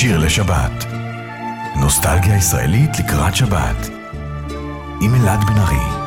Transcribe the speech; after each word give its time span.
שיר 0.00 0.18
לשבת. 0.18 0.86
נוסטלגיה 1.80 2.36
ישראלית 2.36 2.90
לקראת 2.98 3.36
שבת. 3.36 3.88
עם 5.00 5.14
אלעד 5.14 5.44
בן 5.44 5.58
ארי. 5.58 6.03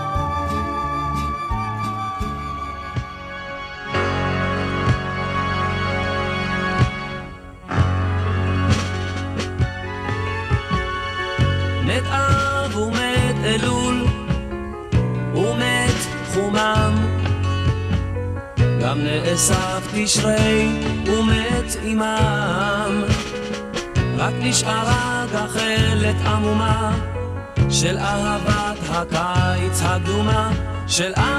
של 30.98 31.14
עם 31.18 31.37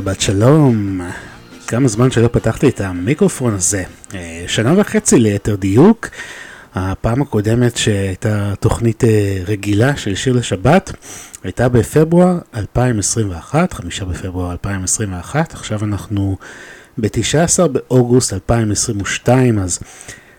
שבת 0.00 0.20
שלום. 0.20 1.00
כמה 1.66 1.88
זמן 1.88 2.10
שלא 2.10 2.28
פתחתי 2.32 2.68
את 2.68 2.80
המיקרופון 2.80 3.54
הזה. 3.54 3.82
אה, 4.14 4.44
שנה 4.46 4.74
וחצי 4.80 5.18
ליתר 5.18 5.54
דיוק. 5.54 6.08
הפעם 6.74 7.22
הקודמת 7.22 7.76
שהייתה 7.76 8.54
תוכנית 8.60 9.04
אה, 9.04 9.38
רגילה 9.46 9.96
של 9.96 10.14
שיר 10.14 10.32
לשבת 10.32 10.92
הייתה 11.44 11.68
בפברואר 11.68 12.38
2021, 12.54 13.72
חמישה 13.72 14.04
בפברואר 14.04 14.52
2021, 14.52 15.52
עכשיו 15.52 15.84
אנחנו 15.84 16.36
ב-19 16.98 17.66
באוגוסט 17.66 18.32
2022, 18.32 19.58
אז 19.58 19.78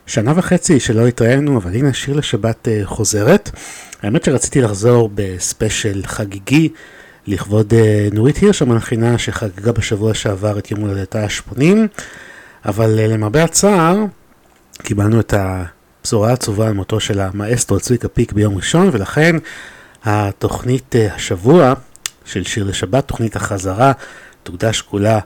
שנה 0.06 0.34
וחצי 0.36 0.80
שלא 0.80 1.07
התראינו, 1.07 1.57
אבל 1.57 1.75
הנה 1.75 1.94
שיר 1.94 2.16
לשבת 2.16 2.68
אה, 2.68 2.81
חוזרת. 2.84 3.50
האמת 4.02 4.24
שרציתי 4.24 4.62
לחזור 4.62 5.10
בספיישל 5.16 6.02
חגיגי 6.06 6.69
לכבוד 7.27 7.73
uh, 7.73 8.15
נורית 8.15 8.38
הירש 8.38 8.62
המנחינה 8.62 9.18
שחגגה 9.18 9.71
בשבוע 9.71 10.13
שעבר 10.13 10.59
את 10.59 10.71
יום 10.71 10.79
הולדתה 10.79 11.23
ה-80, 11.23 11.63
אבל 12.65 13.00
uh, 13.00 13.07
למרבה 13.07 13.44
הצער 13.44 13.97
קיבלנו 14.83 15.19
את 15.19 15.33
הבשורה 15.38 16.29
העצובה 16.29 16.68
על 16.68 16.73
מותו 16.73 17.00
של 17.00 17.19
המאסטרו 17.19 17.79
צביקה 17.79 18.07
פיק 18.07 18.33
ביום 18.33 18.56
ראשון, 18.56 18.89
ולכן 18.91 19.35
התוכנית 20.03 20.95
uh, 20.95 21.13
השבוע 21.15 21.73
של 22.25 22.44
שיר 22.44 22.63
לשבת, 22.63 23.07
תוכנית 23.07 23.35
החזרה, 23.35 23.91
תוקדש 24.44 24.81
כולה 24.81 25.19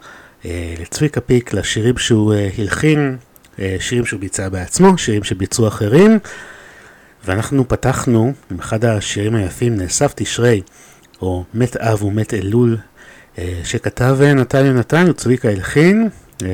לצביקה 0.80 1.22
פיק, 1.22 1.54
לשירים 1.54 1.98
שהוא 1.98 2.34
הלחין, 2.58 3.18
שירים 3.80 4.06
שהוא 4.06 4.20
ביצע 4.20 4.50
בעצמו, 4.50 4.98
שירים 4.98 5.24
שביצעו 5.24 5.68
אחרים, 5.68 6.20
ואנחנו 7.26 7.68
פתחנו 7.68 8.34
עם 8.52 8.60
אחד 8.60 8.86
השירים 8.86 9.36
היפים, 9.36 9.76
נאסף 9.76 10.14
תשרי. 10.16 10.62
או 11.26 11.44
מת 11.54 11.78
אב 11.78 12.04
ומת 12.04 12.34
אלול, 12.34 12.78
אה, 13.38 13.62
שכתב 13.64 14.18
אה, 14.22 14.34
נתן 14.34 14.66
יונתן 14.66 15.06
וצביקה 15.10 15.50
הלחין, 15.50 16.10
אה, 16.44 16.48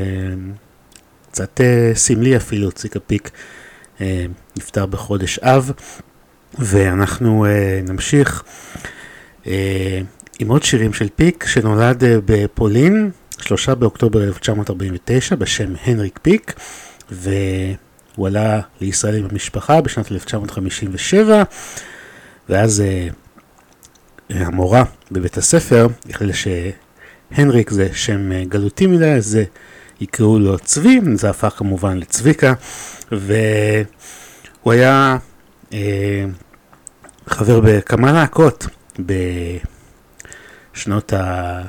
קצת 1.32 1.62
סמלי 1.94 2.38
אפילו, 2.38 2.72
צביקה 2.72 3.00
פיק 3.00 3.32
נפטר 4.58 4.86
בחודש 4.86 5.40
אב, 5.40 5.72
ואנחנו 6.60 7.46
נמשיך 7.84 8.44
עם 10.40 10.48
עוד 10.48 10.64
שירים 10.64 10.94
של 10.94 11.08
פיק, 11.16 11.46
שנולד 11.48 12.04
בפולין, 12.26 13.12
3 13.40 13.70
באוקטובר 13.70 14.24
1949, 14.24 15.36
בשם 15.36 15.74
הנריק 15.86 16.20
פיק, 16.22 16.54
והוא 17.12 18.28
עלה 18.28 18.60
לישראל 18.82 19.16
עם 19.16 19.28
המשפחה 19.32 19.82
בשנת 19.82 20.12
1957, 20.12 21.44
ואז 22.50 22.84
המורה 24.36 24.84
בבית 25.12 25.38
הספר 25.38 25.88
החליטה 26.10 26.38
שהנריק 26.38 27.70
זה 27.70 27.90
שם 27.94 28.32
אה, 28.32 28.44
גלותי 28.46 28.88
מדי, 28.88 29.12
אז 29.12 29.40
יקראו 30.02 30.40
לו 30.40 30.60
צבי, 30.60 31.00
זה 31.14 31.30
הפך 31.30 31.54
כמובן 31.58 31.98
לצביקה, 31.98 32.54
והוא 33.12 33.86
היה 34.66 35.18
אה, 35.74 36.26
חבר 37.28 37.60
בכמה 37.60 38.12
להקות 38.12 38.68
בשנות 40.76 41.14
ה... 41.14 41.62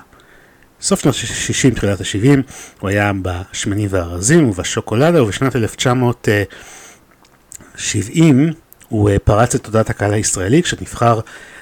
סוף 0.80 1.00
שנות 1.00 1.14
ה-60, 1.14 1.74
תחילת 1.74 2.00
ה-70, 2.00 2.38
הוא 2.80 2.90
היה 2.90 3.12
בשמנים 3.22 3.88
והרזים 3.90 4.48
ובשוקולדה, 4.48 5.22
ובשנת 5.22 5.56
1970 5.56 8.52
הוא 8.88 9.10
אה, 9.10 9.18
פרץ 9.18 9.54
את 9.54 9.64
תודעת 9.64 9.90
הקהל 9.90 10.12
הישראלי 10.12 10.62
כשנבחר 10.62 11.20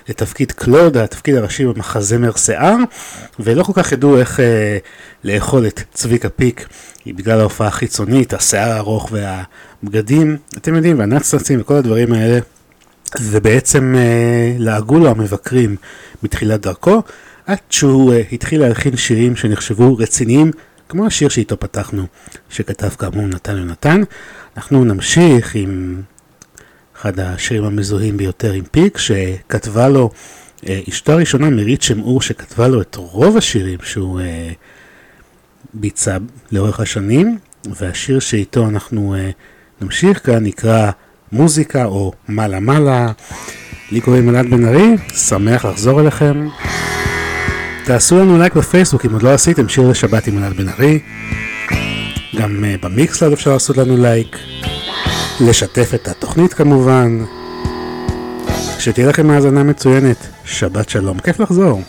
לתפקיד 0.09 0.53
קלוד, 0.53 0.97
התפקיד 0.97 1.35
הראשי 1.35 1.67
במחזמר 1.67 2.37
שיער, 2.37 2.77
ולא 3.41 3.63
כל 3.63 3.73
כך 3.75 3.93
ידעו 3.93 4.19
איך 4.19 4.41
אה, 4.41 4.79
לאכול 5.25 5.67
את 5.67 5.81
צביקה 5.93 6.29
פיק 6.29 6.69
בגלל 7.07 7.41
ההופעה 7.41 7.69
החיצונית, 7.69 8.35
השיער 8.35 8.73
הארוך 8.73 9.13
והבגדים, 9.13 10.37
אתם 10.57 10.75
יודעים, 10.75 10.99
והנצנצים 10.99 11.61
וכל 11.61 11.75
הדברים 11.75 12.13
האלה, 12.13 12.39
ובעצם 13.21 13.95
אה, 13.99 14.55
לעגו 14.59 14.99
לו 14.99 15.11
המבקרים 15.11 15.77
בתחילת 16.23 16.61
דרכו, 16.61 17.03
עד 17.47 17.59
שהוא 17.71 18.13
אה, 18.13 18.23
התחיל 18.33 18.61
להלחין 18.61 18.97
שירים 18.97 19.37
שנחשבו 19.37 19.97
רציניים, 19.97 20.51
כמו 20.89 21.07
השיר 21.07 21.29
שאיתו 21.29 21.61
פתחנו, 21.61 22.07
שכתב 22.51 22.89
כאמור 22.89 23.27
נתן 23.27 23.57
יונתן. 23.57 24.03
אנחנו 24.57 24.85
נמשיך 24.85 25.55
עם 25.55 26.03
אחד 27.01 27.21
השירים 27.21 27.65
המזוהים 27.65 28.17
ביותר 28.17 28.53
עם 28.53 28.65
פיק, 28.71 28.99
שכתבה 28.99 29.89
לו 29.89 30.11
אה, 30.69 30.81
אשתו 30.89 31.13
הראשונה 31.13 31.51
מירית 31.51 31.83
שמעור, 31.83 32.23
שכתבה 32.23 32.69
לו 32.69 32.81
את 32.81 32.97
רוב 32.97 33.37
השירים 33.37 33.79
שהוא 33.83 34.21
אה, 34.21 34.51
ביצע 35.75 36.17
לאורך 36.53 36.81
השנים, 36.81 37.39
והשיר 37.77 38.19
שאיתו 38.19 38.69
אנחנו 38.69 39.15
אה, 39.15 39.31
נמשיך 39.81 40.27
כאן 40.27 40.45
נקרא 40.45 40.91
מוזיקה 41.33 41.85
או 41.85 42.13
מעלה 42.29 42.61
מעלה. 42.61 43.13
לי 43.93 44.01
קוראים 44.01 44.29
אלעד 44.29 44.47
בן 44.47 44.65
ארי, 44.65 44.97
שמח 45.15 45.65
לחזור 45.65 46.01
אליכם. 46.01 46.49
תעשו 47.85 48.19
לנו 48.19 48.39
לייק 48.39 48.55
בפייסבוק 48.55 49.07
אם 49.07 49.13
עוד 49.13 49.23
לא 49.23 49.35
עשיתם 49.35 49.69
שיר 49.69 49.91
לשבת 49.91 50.27
עם 50.27 50.39
אלעד 50.39 50.53
בן 50.53 50.69
ארי. 50.69 51.01
גם 52.37 52.65
uh, 52.65 52.85
במיקסלד 52.85 53.33
אפשר 53.33 53.53
לעשות 53.53 53.77
לנו 53.77 53.97
לייק. 53.97 54.37
לשתף 55.41 55.91
את 55.95 56.09
התוכנית 56.09 56.55
כמובן. 56.55 57.25
שתהיה 58.79 59.09
לכם 59.09 59.31
האזנה 59.31 59.63
מצוינת, 59.63 60.17
שבת 60.45 60.89
שלום, 60.89 61.19
כיף 61.19 61.41
לחזור. 61.41 61.83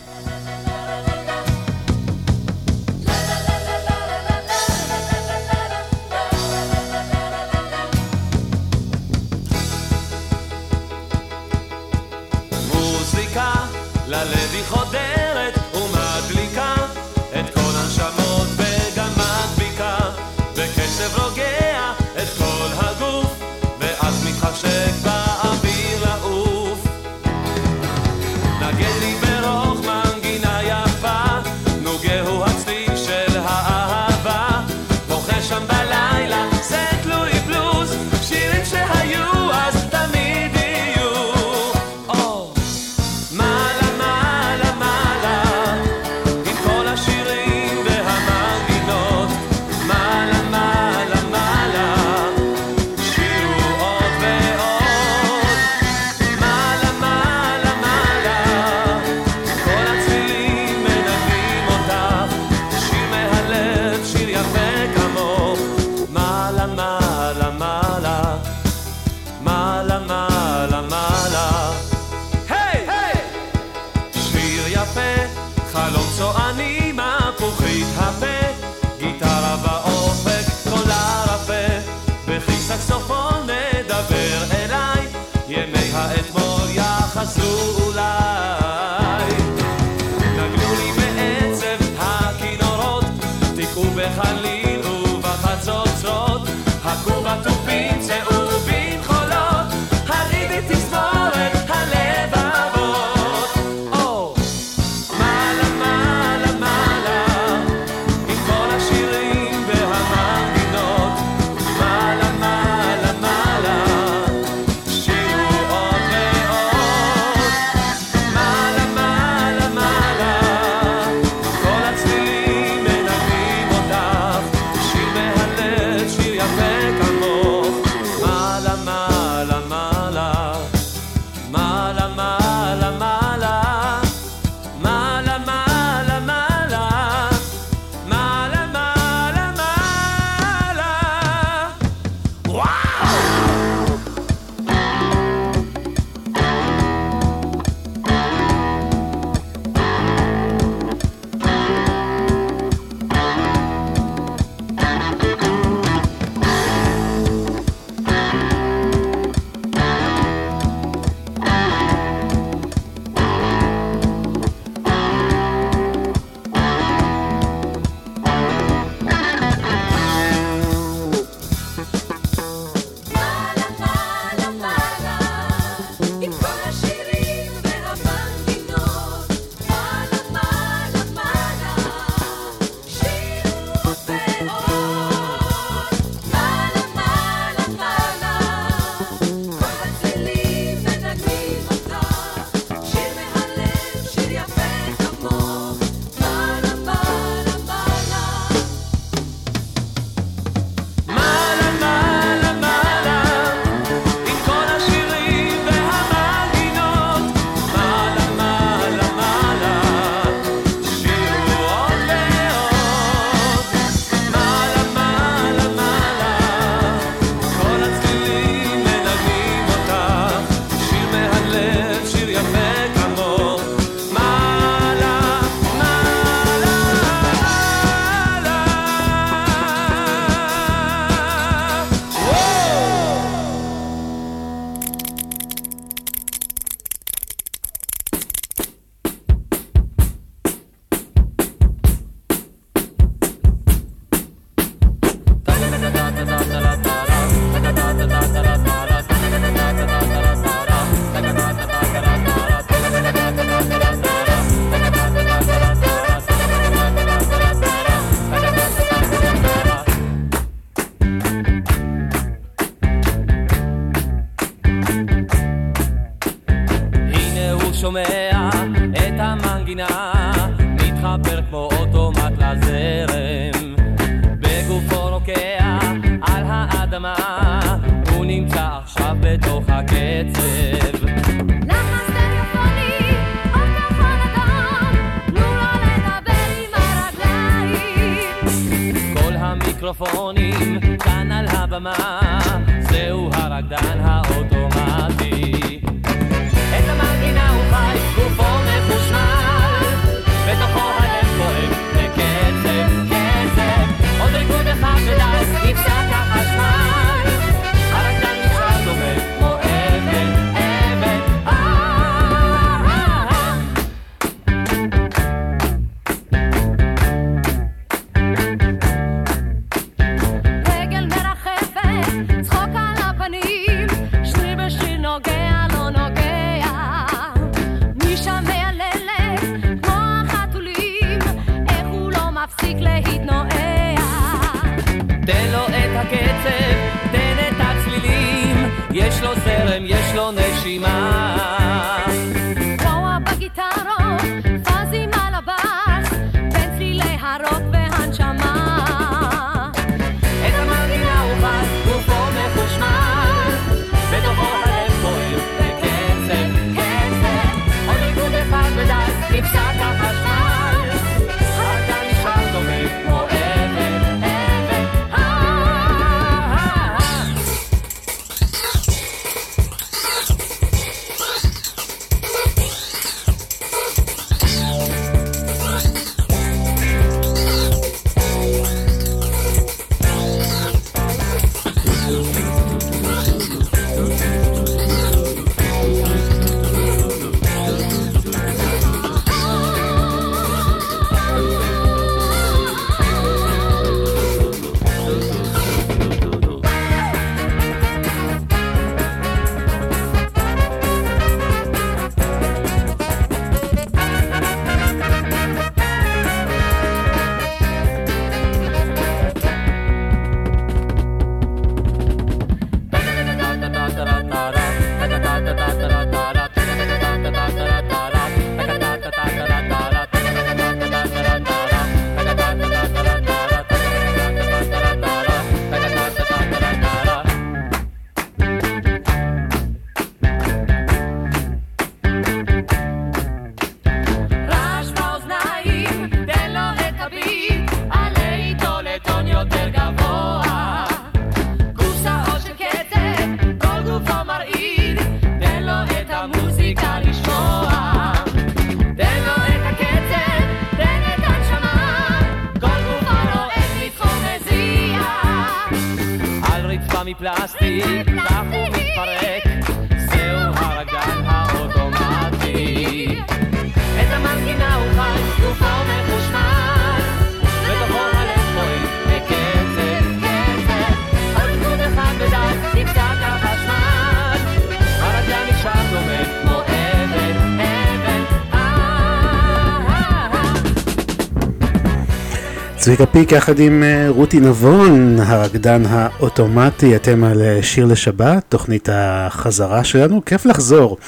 צביקה 482.82 483.06
פיק 483.06 483.32
יחד 483.32 483.58
עם 483.58 483.82
אה, 483.82 484.08
רותי 484.08 484.40
נבון, 484.40 485.20
הרקדן 485.20 485.82
האוטומטי, 485.88 486.96
אתם 486.96 487.24
על 487.24 487.42
אה, 487.42 487.62
שיר 487.62 487.86
לשבת, 487.86 488.44
תוכנית 488.48 488.88
החזרה 488.92 489.84
שלנו, 489.84 490.24
כיף 490.24 490.46
לחזור. 490.46 490.98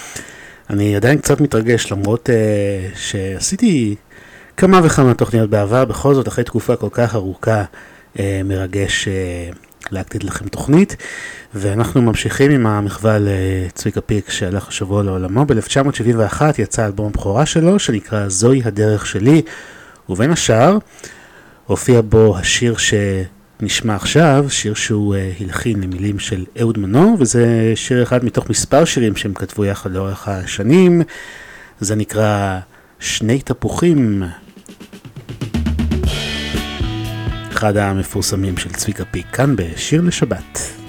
אני 0.70 0.96
עדיין 0.96 1.18
קצת 1.18 1.40
מתרגש 1.40 1.92
למרות 1.92 2.28
uh, 2.28 2.98
שעשיתי 2.98 3.94
כמה 4.56 4.80
וכמה 4.84 5.14
תוכניות 5.14 5.50
בעבר, 5.50 5.84
בכל 5.84 6.14
זאת 6.14 6.28
אחרי 6.28 6.44
תקופה 6.44 6.76
כל 6.76 6.88
כך 6.92 7.14
ארוכה 7.14 7.64
uh, 8.16 8.20
מרגש 8.44 9.08
uh, 9.08 9.56
להקליט 9.90 10.24
לכם 10.24 10.48
תוכנית. 10.48 10.96
ואנחנו 11.54 12.02
ממשיכים 12.02 12.50
עם 12.50 12.66
המחווה 12.66 13.18
לצביקה 13.20 14.00
פיק 14.00 14.30
שהלך 14.30 14.68
השבוע 14.68 15.02
לעולמו. 15.02 15.44
ב-1971 15.46 16.42
יצא 16.58 16.86
אלבום 16.86 17.06
הבכורה 17.06 17.46
שלו 17.46 17.78
שנקרא 17.78 18.28
זוהי 18.28 18.62
הדרך 18.64 19.06
שלי, 19.06 19.42
ובין 20.08 20.30
השאר 20.30 20.78
הופיע 21.66 22.00
בו 22.08 22.38
השיר 22.38 22.74
שנשמע 22.76 23.94
עכשיו, 23.94 24.46
שיר 24.48 24.74
שהוא 24.74 25.14
אה, 25.14 25.32
הלחין 25.40 25.80
למילים 25.80 26.18
של 26.18 26.44
אהוד 26.60 26.78
מנור, 26.78 27.16
וזה 27.18 27.72
שיר 27.74 28.02
אחד 28.02 28.24
מתוך 28.24 28.50
מספר 28.50 28.84
שירים 28.84 29.16
שהם 29.16 29.34
כתבו 29.34 29.64
יחד 29.64 29.92
לאורך 29.92 30.28
השנים, 30.28 31.02
זה 31.80 31.94
נקרא 31.94 32.58
שני 32.98 33.40
תפוחים, 33.42 34.22
אחד 37.52 37.76
המפורסמים 37.76 38.56
של 38.56 38.70
צביקה 38.70 39.04
פיק 39.04 39.26
כאן 39.32 39.56
בשיר 39.56 40.00
לשבת. 40.00 40.83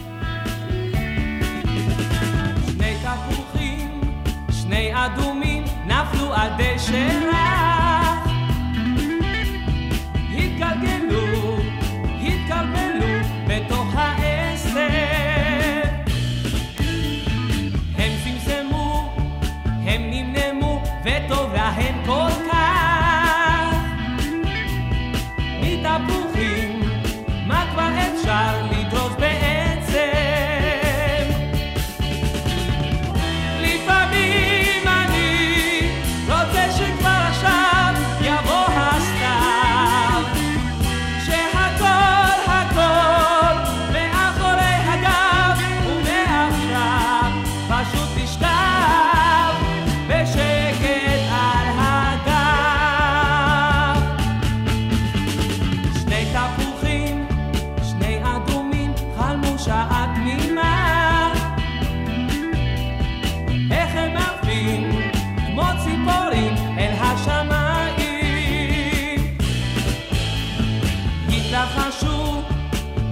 לחשו 71.56 72.42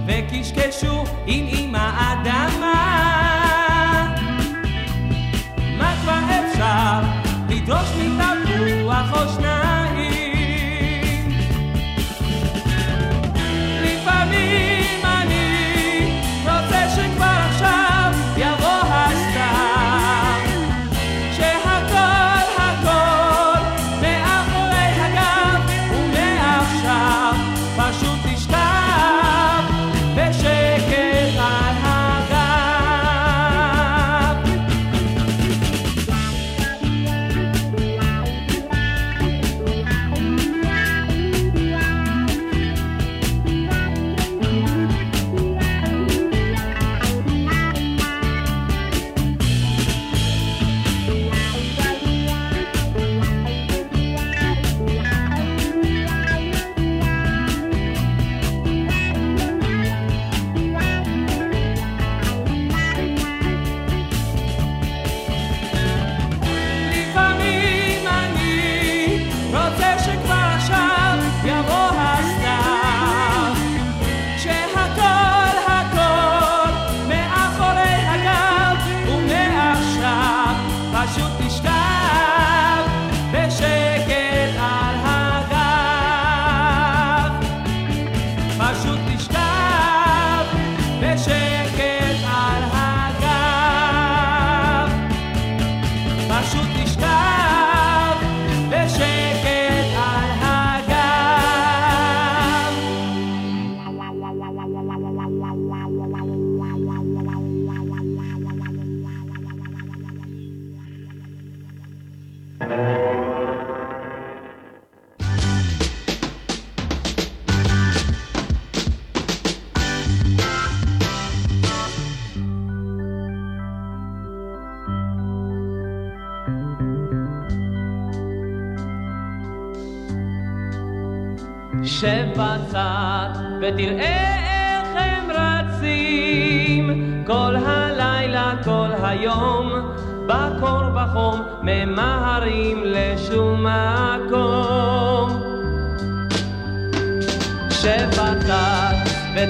וקשקשו 0.06 1.04
עם 1.26 1.46
אמא 1.58 1.90
אדמה. 2.12 2.74
מה 5.78 5.94
כבר 6.02 6.20
אפשר 6.30 7.00
לדרוש 7.48 7.88
מ... 7.98 8.03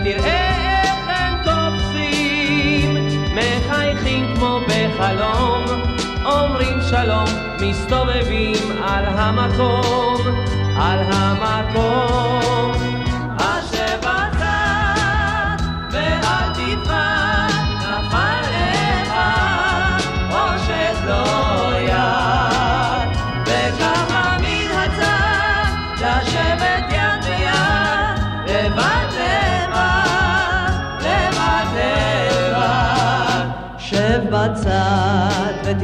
ותראה 0.01 0.83
איך 0.83 1.09
הם 1.09 1.35
תופסים, 1.45 2.97
מחייכים 3.35 4.35
כמו 4.37 4.61
בחלום, 4.69 5.65
אומרים 6.25 6.79
שלום, 6.91 7.25
מסתובבים 7.61 8.83
על 8.83 9.05
המקום, 9.07 10.21
על 10.77 10.99
המקום. 11.13 12.34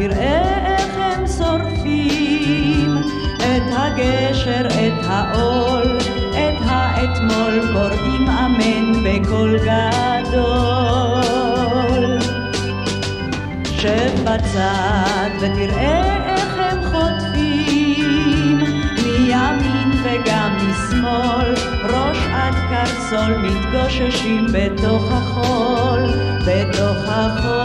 תראה 0.01 0.67
איך 0.67 0.97
הם 0.97 1.27
שורפים 1.27 2.97
את 3.37 3.63
הגשר, 3.73 4.67
את 4.67 5.05
העול, 5.07 5.99
את 6.31 6.59
האתמול, 6.65 7.61
קוראים 7.73 8.29
אמן 8.29 9.05
בקול 9.05 9.59
גדול. 9.59 10.51
שב 13.65 14.25
בצד 14.25 15.31
ותראה 15.41 16.17
איך 16.27 16.59
הם 16.59 16.85
חוטפים 16.85 18.59
מימין 19.03 19.91
וגם 20.03 20.57
משמאל, 20.57 21.55
ראש 21.83 22.19
עד 22.33 22.55
קרסול 22.71 23.37
מתגוששים 23.37 24.47
בתוך 24.53 25.13
החול, 25.13 26.03
בתוך 26.47 26.99
החול. 27.09 27.60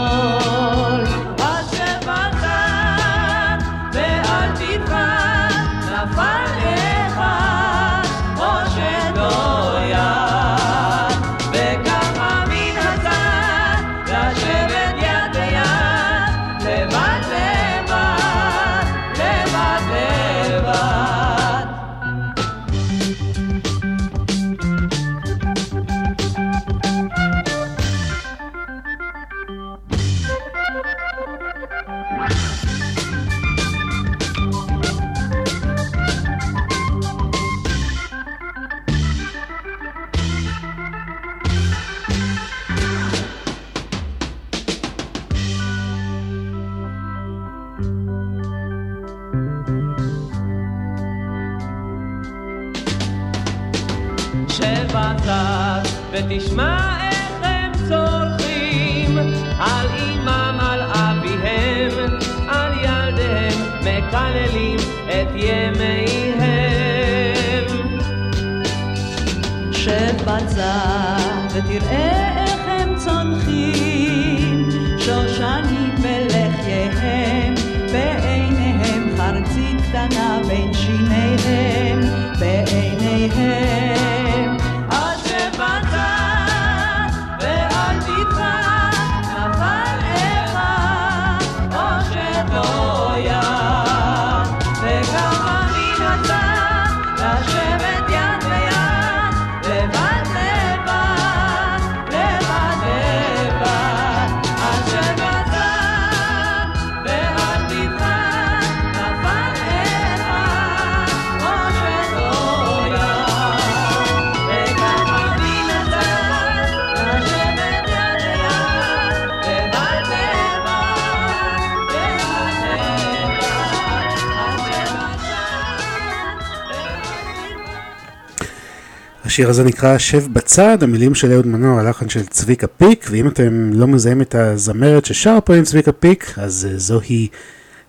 השיר 129.36 129.50
הזה 129.50 129.64
נקרא 129.64 129.98
שב 129.98 130.32
בצד, 130.32 130.82
המילים 130.82 131.14
של 131.14 131.32
אהוד 131.32 131.46
מנור, 131.46 131.80
הלחן 131.80 132.08
של 132.08 132.26
צביקה 132.26 132.66
פיק, 132.66 133.06
ואם 133.10 133.28
אתם 133.28 133.70
לא 133.72 133.86
מזהים 133.86 134.20
את 134.20 134.34
הזמרת 134.34 135.04
ששרה 135.04 135.40
פה 135.40 135.54
עם 135.54 135.64
צביקה 135.64 135.92
פיק, 135.92 136.32
אז 136.36 136.68
אה, 136.70 136.78
זוהי 136.78 137.28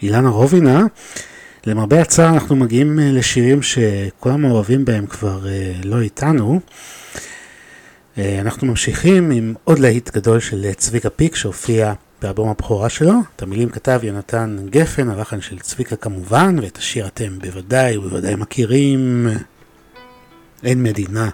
אילנה 0.01 0.29
רובינה. 0.29 0.85
למרבה 1.65 2.01
הצער 2.01 2.33
אנחנו 2.33 2.55
מגיעים 2.55 2.99
אה, 2.99 3.11
לשירים 3.11 3.61
שכל 3.61 4.29
המעורבים 4.29 4.85
בהם 4.85 5.05
כבר 5.05 5.47
אה, 5.47 5.73
לא 5.83 6.01
איתנו. 6.01 6.59
אנחנו 8.17 8.67
ממשיכים 8.67 9.31
עם 9.31 9.53
עוד 9.63 9.79
להיט 9.79 10.15
גדול 10.15 10.39
של 10.39 10.73
צביקה 10.73 11.09
פיק 11.09 11.35
שהופיע 11.35 11.93
באלבום 12.21 12.49
הבכורה 12.49 12.89
שלו. 12.89 13.13
את 13.35 13.41
המילים 13.41 13.69
כתב 13.69 13.99
יונתן 14.03 14.57
גפן, 14.69 15.09
הלחן 15.09 15.41
של 15.41 15.59
צביקה 15.59 15.95
כמובן, 15.95 16.55
ואת 16.61 16.77
השיר 16.77 17.07
אתם 17.07 17.39
בוודאי 17.39 17.97
ובוודאי 17.97 18.35
מכירים. 18.35 19.27
אין 20.63 20.83
מדינה 20.83 21.29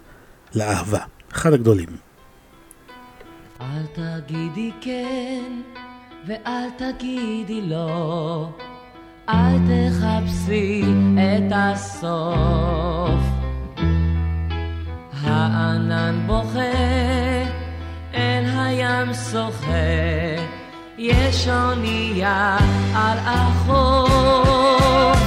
לאהבה. 0.55 0.99
אחד 1.31 1.53
הגדולים. 1.53 1.89
אל 3.61 3.85
תגידי 3.93 4.71
כן 4.81 5.61
ואל 6.27 6.69
תגידי 6.77 7.61
לא, 7.61 8.49
אל 9.29 9.57
תחפשי 9.67 10.83
את 11.15 11.51
הסוף. 11.55 13.23
הענן 15.21 16.23
בוכה, 16.27 16.59
אל 18.13 18.45
הים 18.57 19.13
שוחה, 19.13 20.45
יש 20.97 21.47
אונייה 21.47 22.57
על 22.95 23.17
החוף. 23.19 25.22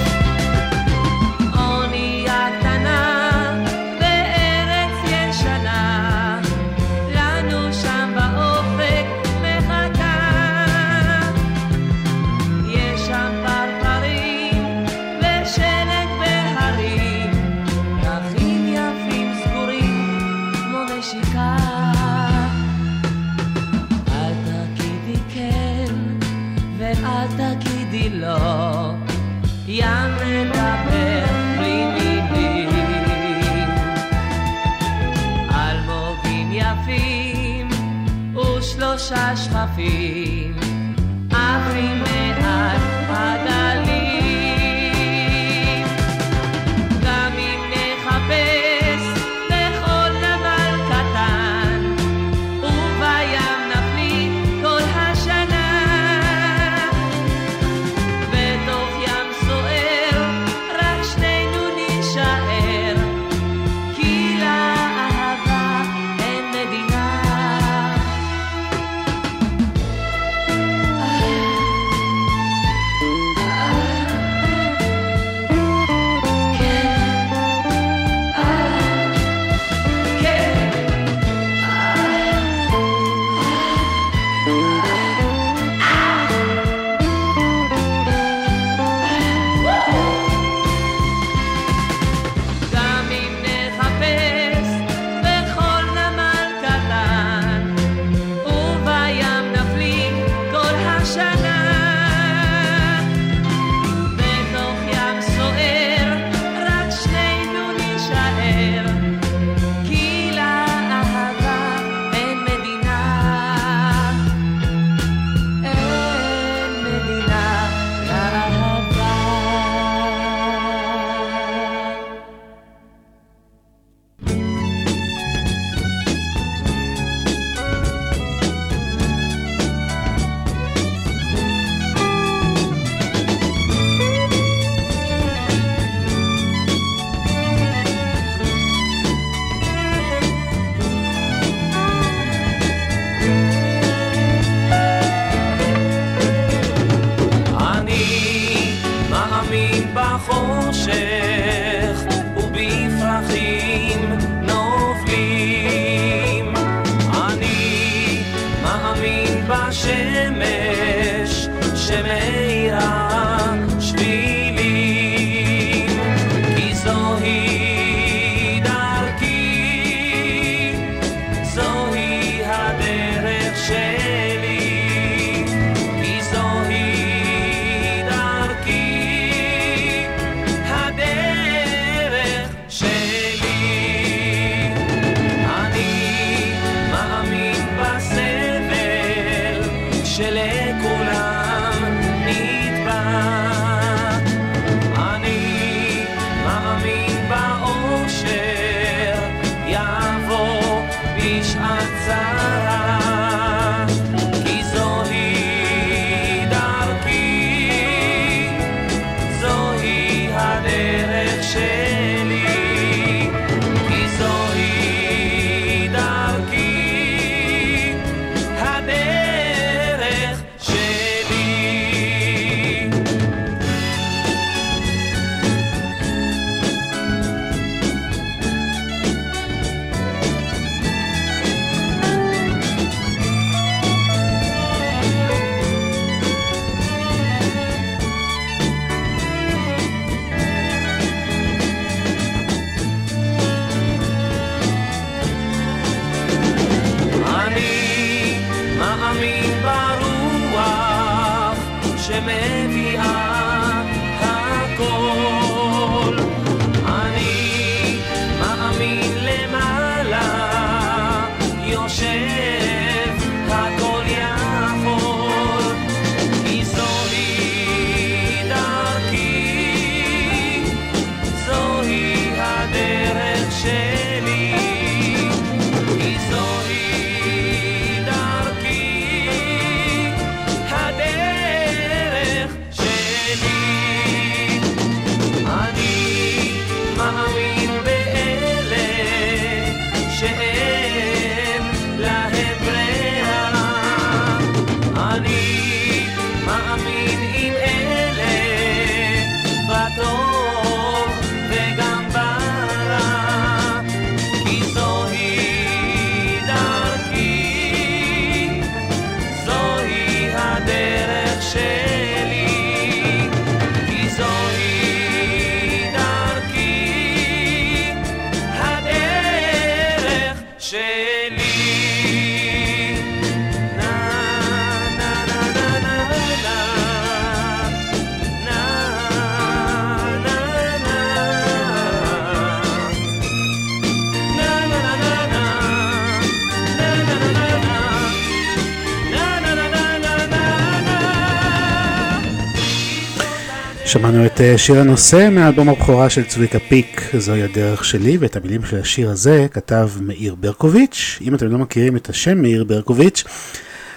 את 344.27 344.41
אה, 344.41 344.59
שיר 344.59 344.81
הנושא 344.81 345.29
מאלבום 345.33 345.69
הבכורה 345.69 346.11
של 346.11 346.25
צביקה 346.25 346.59
פיק, 346.59 347.11
זוהי 347.19 347.43
הדרך 347.43 347.85
שלי, 347.85 348.17
ואת 348.17 348.37
המילים 348.37 348.65
של 348.65 348.81
השיר 348.81 349.11
הזה 349.11 349.47
כתב 349.51 349.91
מאיר 350.01 350.35
ברקוביץ'. 350.35 351.19
אם 351.23 351.35
אתם 351.35 351.47
לא 351.47 351.59
מכירים 351.59 351.97
את 351.97 352.09
השם 352.09 352.43
מאיר 352.43 352.65
ברקוביץ', 352.65 353.25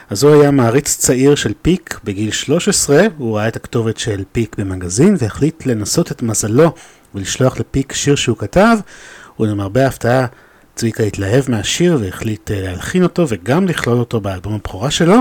אז 0.10 0.24
הוא 0.24 0.42
היה 0.42 0.52
מעריץ 0.52 0.98
צעיר 0.98 1.36
של 1.36 1.54
פיק 1.62 2.00
בגיל 2.04 2.32
13, 2.32 3.04
הוא 3.18 3.38
ראה 3.38 3.48
את 3.48 3.56
הכתובת 3.56 3.98
של 3.98 4.24
פיק 4.32 4.56
במגזין 4.60 5.16
והחליט 5.20 5.66
לנסות 5.66 6.12
את 6.12 6.22
מזלו 6.22 6.74
ולשלוח 7.16 7.60
לפיק 7.60 7.94
שיר 7.94 8.16
שהוא 8.16 8.38
כתב, 8.38 8.78
ולמרבה 9.40 9.84
ההפתעה 9.84 10.26
צביקה 10.76 11.04
התלהב 11.04 11.44
מהשיר 11.52 11.98
והחליט 12.02 12.52
אה, 12.52 12.62
להלחין 12.62 13.04
אותו 13.04 13.26
וגם 13.30 13.68
לכלול 13.68 14.00
אותו 14.00 14.22
באלבום 14.22 14.54
הבכורה 14.54 14.92
שלו, 14.92 15.16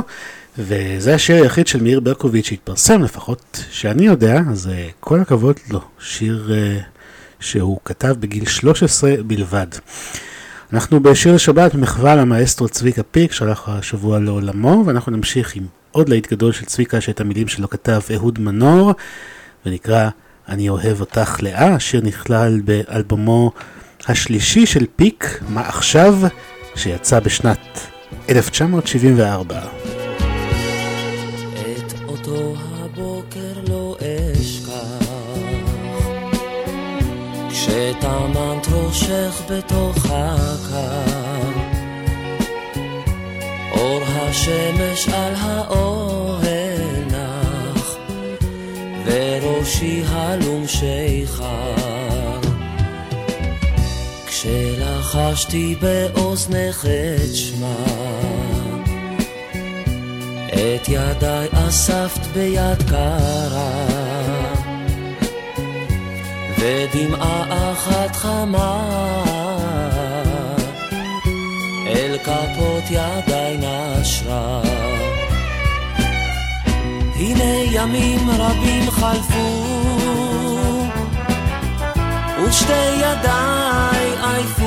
וזה 0.59 1.15
השיר 1.15 1.43
היחיד 1.43 1.67
של 1.67 1.83
מאיר 1.83 2.01
ברקוביץ' 2.01 2.47
שהתפרסם, 2.47 3.03
לפחות 3.03 3.65
שאני 3.71 4.07
יודע, 4.07 4.41
אז 4.51 4.67
uh, 4.67 4.93
כל 5.01 5.21
הכבוד 5.21 5.57
לו, 5.71 5.81
שיר 6.01 6.51
uh, 6.51 6.83
שהוא 7.41 7.79
כתב 7.85 8.15
בגיל 8.21 8.47
13 8.47 9.15
בלבד. 9.27 9.67
אנחנו 10.73 11.01
בשיר 11.01 11.35
לשבת 11.35 11.75
במחווה 11.75 12.17
למאסטרו 12.17 12.69
צביקה 12.69 13.03
פיק, 13.03 13.33
שהלך 13.33 13.69
השבוע 13.69 14.19
לעולמו, 14.19 14.83
ואנחנו 14.87 15.13
נמשיך 15.13 15.57
עם 15.57 15.67
עוד 15.93 16.09
להיט 16.09 16.33
גדול 16.33 16.53
של 16.53 16.65
צביקה, 16.65 17.01
שאת 17.01 17.21
המילים 17.21 17.49
שלו 17.49 17.71
כתב 17.71 18.01
אהוד 18.15 18.39
מנור, 18.39 18.93
ונקרא 19.67 20.09
אני 20.49 20.69
אוהב 20.69 21.01
אותך 21.01 21.43
לאה, 21.43 21.75
השיר 21.75 22.01
נכלל 22.01 22.61
באלבומו 22.65 23.53
השלישי 24.07 24.67
של 24.67 24.87
פיק, 24.97 25.41
מה 25.49 25.61
עכשיו, 25.61 26.15
שיצא 26.75 27.21
בשנת 27.21 27.91
1974. 28.29 29.98
אותו 32.39 32.55
הבוקר 32.75 33.53
לא 33.69 33.97
אשכח, 34.01 35.09
כשטמנת 37.51 38.67
ראשך 38.73 39.43
בתוך 39.51 40.07
הקר, 40.11 41.53
אור 43.71 44.03
השמש 44.05 45.09
על 45.09 45.35
האוהל 45.37 47.05
נח, 47.11 47.97
וראשי 49.05 50.03
הלום 50.07 50.67
שיכר. 50.67 51.75
כשלחשתי 54.27 55.77
באוזנך 55.81 56.87
את 56.87 57.35
שמה 57.35 58.88
את 60.53 60.89
ידיי 60.89 61.49
אספת 61.53 62.27
ביד 62.27 62.83
קרה, 62.91 63.87
ודמעה 66.59 67.73
אחת 67.73 68.17
חמה 68.17 68.95
אל 71.87 72.19
כפות 72.25 72.85
ידיי 72.91 73.57
נשרה. 73.57 74.63
הנה 77.17 77.55
ימים 77.73 78.31
רבים 78.31 78.91
חלפו, 78.91 79.65
ושתי 82.47 82.95
ידיי 82.97 84.13
עייפו. 84.23 84.58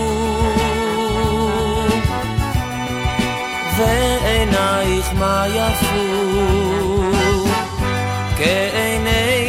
ועינייך 3.82 5.13
מה 5.13 5.46
יפו? 5.48 6.32
כעיני 8.38 9.40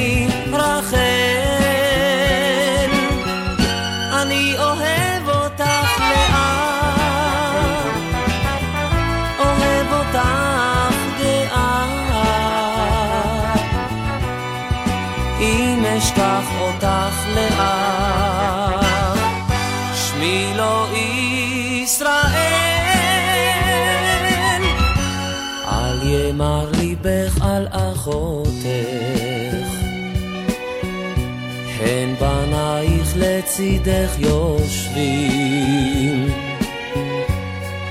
לצידך 33.43 34.15
יושבים. 34.19 35.07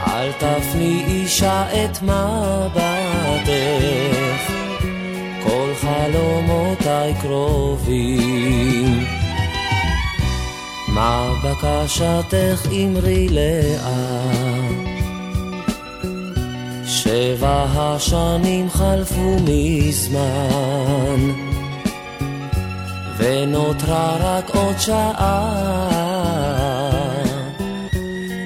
אל 0.08 0.32
תפני 0.32 1.04
אישה 1.08 1.66
את 1.86 2.02
מבטך, 2.02 3.52
כל 5.44 5.70
חלומותיי 5.82 7.14
קרובים. 7.22 9.06
מה 10.88 11.34
בקשתך 11.44 12.68
אמרי 12.72 13.28
לאט? 13.30 14.72
שבע 16.86 17.66
השנים 17.76 18.70
חלפו 18.70 19.38
מזמן, 19.48 21.32
ונותרה 23.22 24.18
רק 24.20 24.50
עוד 24.50 24.80
שעה, 24.80 25.52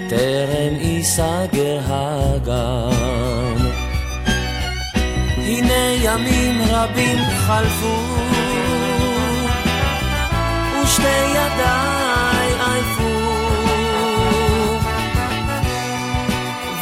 טרם 0.10 0.76
ייסגר 0.80 1.80
הגן. 1.88 3.56
הנה 5.38 5.94
ימים 6.04 6.62
רבים 6.70 7.20
חלפו, 7.38 7.96
ושתי 10.84 11.26
ידיי 11.30 12.50
עייפו, 12.60 13.20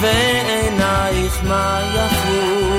ועינייך 0.01 1.43
מה 1.43 1.81
יפו, 1.95 2.72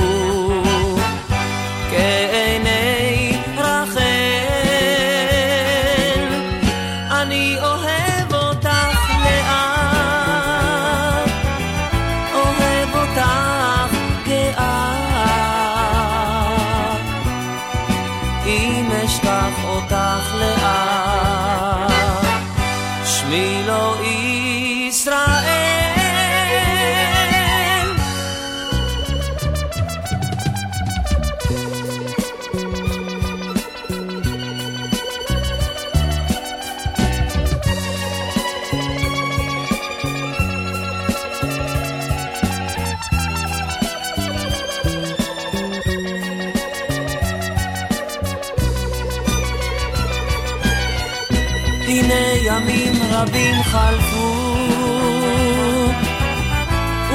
רבים 53.27 53.63
חלפו, 53.63 54.55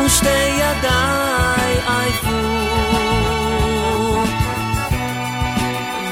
ושתי 0.05 0.49
ידיי 0.55 1.75
עייפו, 1.87 2.47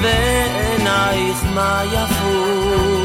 ועינייך 0.02 1.44
מה 1.54 1.82
יפו, 1.92 2.97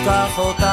אשכח 0.00 0.38
אותך 0.38 0.69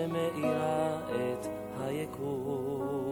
שמאירה 0.00 0.98
את 1.06 1.46
היקום. 1.80 3.10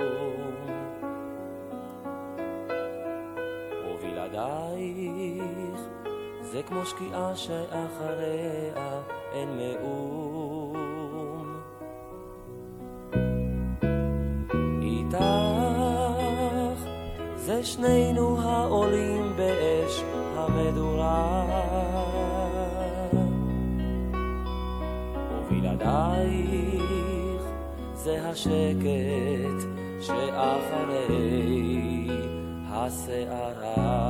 ובלעדייך 3.88 5.80
זה 6.42 6.62
כמו 6.62 6.86
שקיעה 6.86 7.36
שאחריה 7.36 9.02
אין 9.32 9.48
מאום. 9.58 10.76
איתך 14.82 15.24
זה 17.36 17.64
שנינו 17.64 18.40
העולים 18.40 19.32
באש 19.36 20.02
המדורה 20.36 21.47
ובלעדייך 25.78 27.42
זה 27.94 28.18
השקט 28.28 29.68
שאחרי 30.00 31.28
הסערה. 32.70 34.08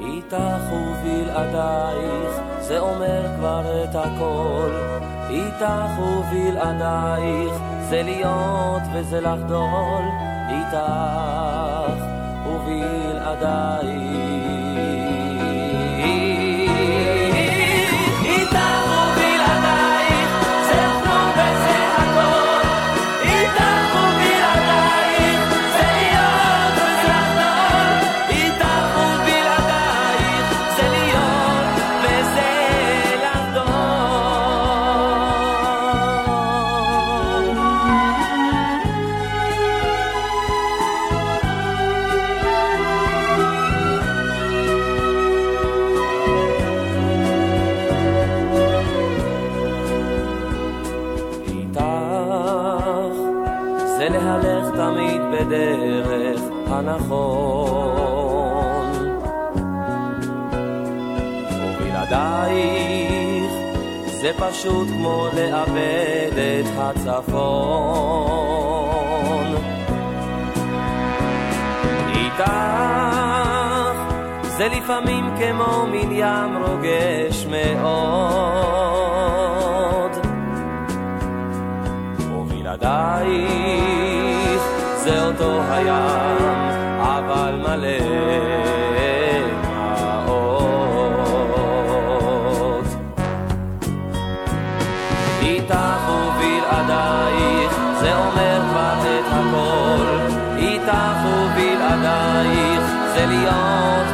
איתך 0.00 0.72
ובלעדייך 0.72 2.40
זה 2.60 2.78
אומר 2.78 3.22
כבר 3.36 3.84
את 3.84 3.94
הכל. 3.94 4.70
איתך 5.30 5.98
ובלעדייך 5.98 7.52
זה 7.88 8.02
להיות 8.02 8.82
וזה 8.94 9.20
לחדול. 9.20 10.04
איתך 10.48 12.04
ובלעדייך. 12.46 14.09
פשוט 64.60 64.88
כמו 64.88 65.28
לאבד 65.36 66.36
את 66.36 66.66
הצפון. 66.78 67.16
איתך 72.14 72.52
זה 74.42 74.68
לפעמים 74.68 75.24
כמו 75.38 75.86
מין 75.86 76.12
ים 76.12 76.56
רוגש 76.62 77.46
מאוד. 77.46 77.80
ובלעדייך 82.32 83.42
זה 84.96 85.26
אותו 85.26 85.62
הים, 85.70 86.58
אבל 87.00 87.54
מלא 87.62 88.09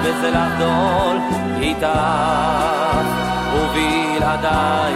וזה 0.07 0.30
לחדול. 0.30 1.16
איתך 1.62 1.86
ובלעדייך. 3.54 4.86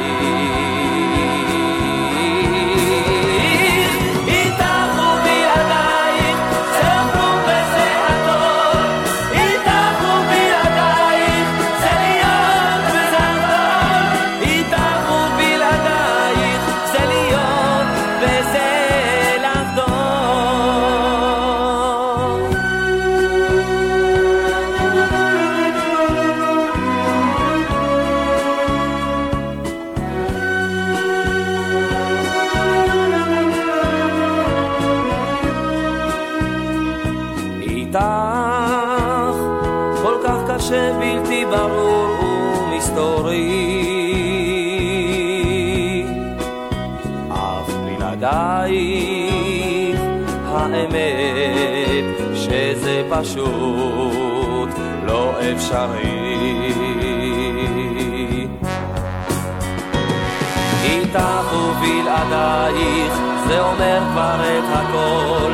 זה 63.50 63.60
אומר 63.60 64.00
כבר 64.12 64.40
את 64.58 64.64
הכל. 64.72 65.52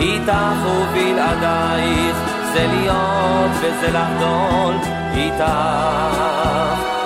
איתך 0.00 0.66
ובלעדייך, 0.66 2.16
זה 2.52 2.66
להיות 2.66 3.50
וזה 3.60 3.90
לחדול. 3.92 4.74
איתך 5.14 5.44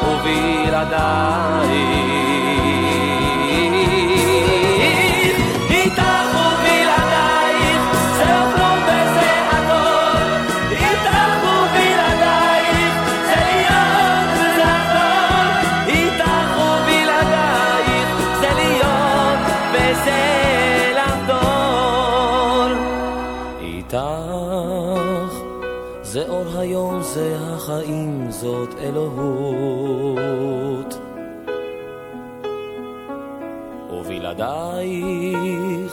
ובלעדייך. 0.02 1.42
זאת 28.42 28.74
אלוהות. 28.80 30.98
ובלעדייך 33.92 35.92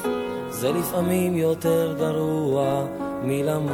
זה 0.50 0.72
לפעמים 0.72 1.38
יותר 1.38 1.96
גרוע 2.00 2.86
מלמות. 3.24 3.74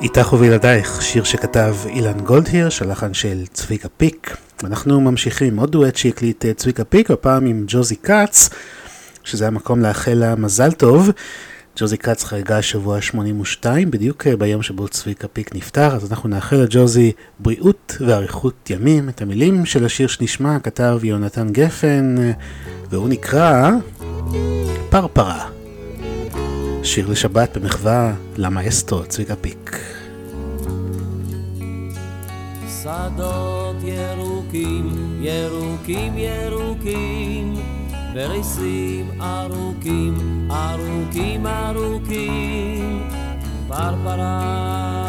איתך 0.00 0.32
ובלעדייך, 0.32 1.02
שיר 1.02 1.24
שכתב 1.24 1.74
אילן 1.86 2.20
גולדהירש, 2.20 2.82
הלחן 2.82 3.14
של 3.14 3.46
צביקה 3.52 3.88
פיק. 3.88 4.36
אנחנו 4.64 5.00
ממשיכים 5.00 5.48
עם 5.48 5.58
עוד 5.58 5.70
דואט 5.70 5.96
שהקליט 5.96 6.44
אה, 6.44 6.54
צביקה 6.54 6.84
פיק, 6.84 7.10
הפעם 7.10 7.46
עם 7.46 7.64
ג'וזי 7.66 7.96
כץ, 7.96 8.50
שזה 9.24 9.46
המקום 9.46 9.80
לאחל 9.80 10.14
לה 10.14 10.34
מזל 10.34 10.72
טוב. 10.72 11.10
ג'וזי 11.76 11.98
כץ 11.98 12.24
חגגה 12.24 12.58
השבוע 12.58 13.00
82, 13.00 13.90
בדיוק 13.90 14.26
אה, 14.26 14.36
ביום 14.36 14.62
שבו 14.62 14.88
צביקה 14.88 15.28
פיק 15.28 15.54
נפטר, 15.54 15.94
אז 15.96 16.10
אנחנו 16.10 16.28
נאחל 16.28 16.56
לג'וזי 16.56 17.12
בריאות 17.38 17.96
ואריכות 18.00 18.70
ימים. 18.70 19.08
את 19.08 19.22
המילים 19.22 19.66
של 19.66 19.84
השיר 19.84 20.08
שנשמע 20.08 20.58
כתב 20.58 20.98
יונתן 21.02 21.48
גפן, 21.52 22.14
אה, 22.18 22.32
והוא 22.90 23.08
נקרא 23.08 23.70
פרפרה. 24.90 25.48
שיר 26.82 27.08
לשבת 27.08 27.56
במחווה 27.56 28.14
למאסטרו 28.36 29.04
צביקה 29.04 29.36
פיק. 29.36 29.78
שדות 32.82 33.76
ירוקים, 33.82 34.88
ירוקים 35.20 36.18
ירוקים, 36.18 37.54
וריסים 38.14 39.20
ארוכים, 39.20 40.14
ארוכים 40.54 41.46
ארוכים, 41.46 43.08
פרפרה. 43.68 45.03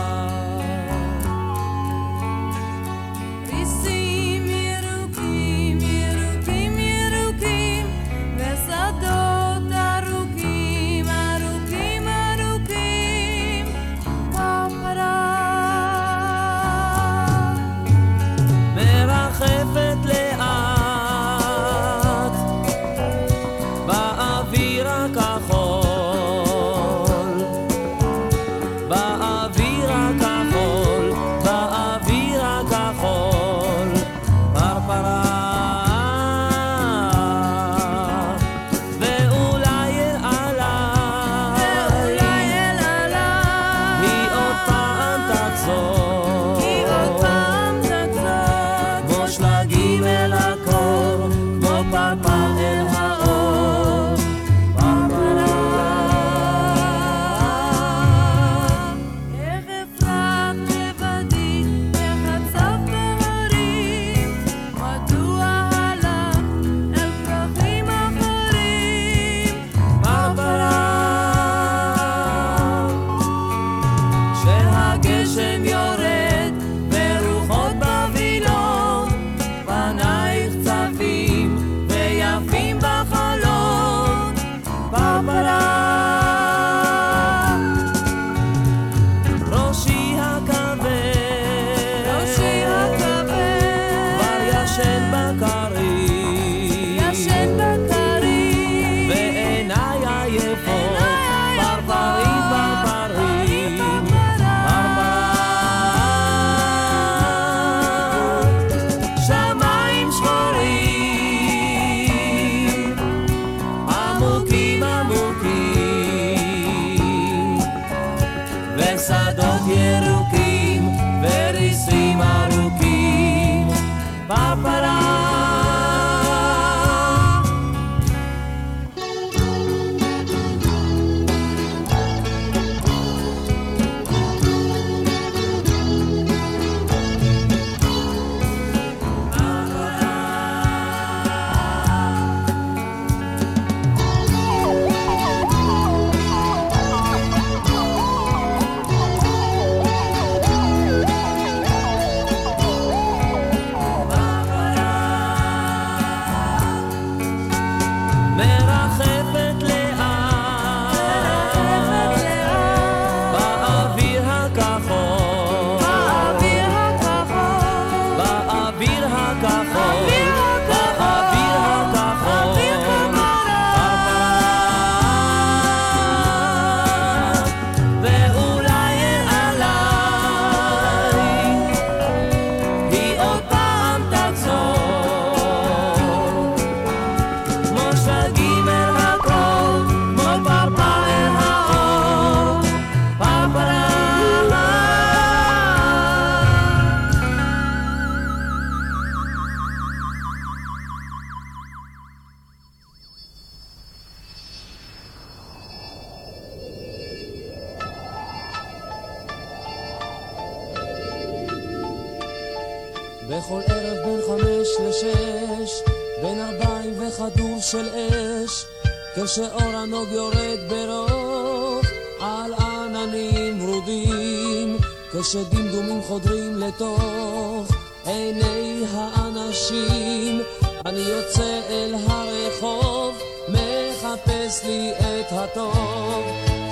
כשאור 219.35 219.75
הנוג 219.75 220.07
יורד 220.11 220.59
ברוך 220.69 221.85
על 222.19 222.53
עננים 222.53 223.61
ורודים, 223.61 224.77
כשדמדומים 225.11 226.01
חודרים 226.01 226.59
לתוך 226.59 227.67
עיני 228.05 228.83
האנשים, 228.93 230.41
אני 230.85 230.99
יוצא 230.99 231.61
אל 231.69 231.95
הרחוב, 232.07 233.15
מחפש 233.47 234.63
לי 234.65 234.91
את 234.91 235.25
הטוב. 235.31 236.23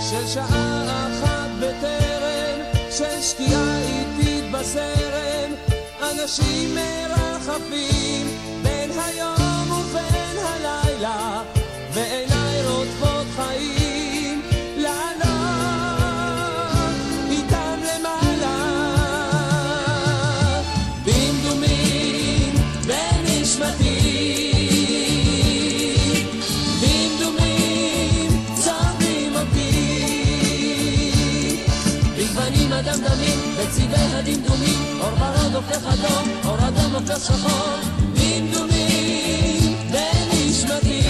של 0.09 0.27
שעה 0.27 0.83
אחת 1.07 1.49
בטרם, 1.59 2.59
של 2.91 3.21
שקיעה 3.21 3.81
איטית 3.81 4.51
בסרם, 4.51 5.51
אנשים 6.01 6.75
מרחפים 6.75 8.27
בין 8.63 8.91
היום 8.91 9.71
ובין 9.71 10.37
הלילה, 10.37 11.41
ועיניי 11.93 12.32
בצבעי 33.73 34.15
הדמדומים, 34.15 34.99
אור 35.01 35.09
ורוד 35.09 35.55
הופך 35.55 35.85
אדום, 35.85 36.29
אור 36.45 36.67
אדום 36.67 36.95
הופך 36.95 37.25
שחור, 37.25 37.77
דמדומים 38.13 39.77
בנשמתי. 39.91 41.01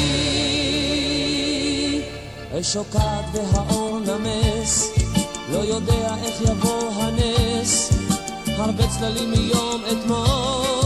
אש 2.60 2.74
שוקעת 2.74 3.26
והאור 3.34 4.00
נמס, 4.00 4.92
לא 5.52 5.58
יודע 5.58 6.16
איך 6.24 6.42
יבוא 6.42 6.92
הנס. 6.94 7.92
הרבה 8.48 8.84
צללים 8.88 9.32
מיום 9.32 9.82
אתמול, 9.92 10.83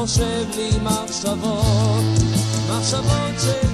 חושב 0.00 0.44
לי 0.56 0.70
מחשבות, 0.82 2.04
מחשבות 2.70 3.40
של 3.40 3.69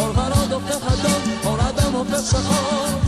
אור 0.00 0.08
ורוד 0.08 0.52
הופך 0.52 0.92
אדום, 0.92 1.22
אור 1.44 1.68
אדום 1.68 1.94
הופך 1.94 2.30
שחור, 2.30 2.99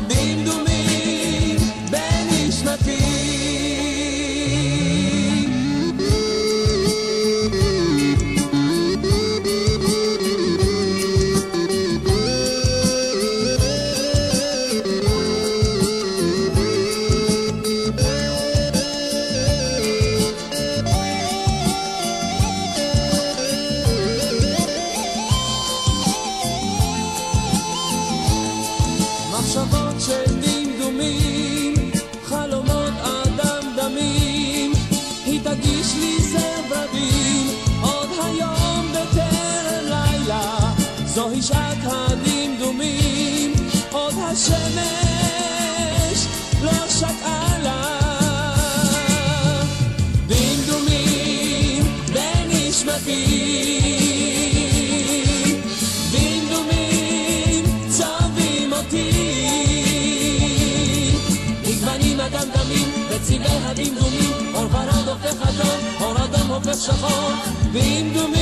אדום 66.91 66.95
הופך 66.95 67.07
שחור 67.07 67.33
דמדומים 67.72 68.41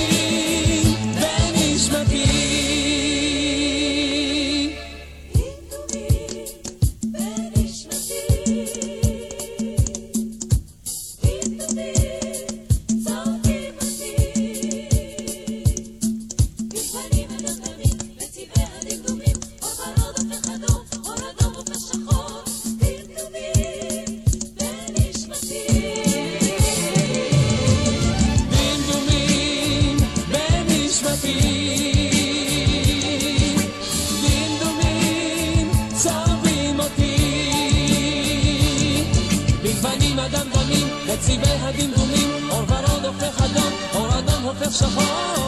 בצבעי 41.21 41.59
הדמדומים 41.63 42.51
אור 42.51 42.63
ורוד 42.69 43.05
הופך 43.05 43.43
אדום 43.43 43.73
אור 43.95 44.19
אדום 44.19 44.43
הופך 44.43 44.73
שחור 44.73 45.40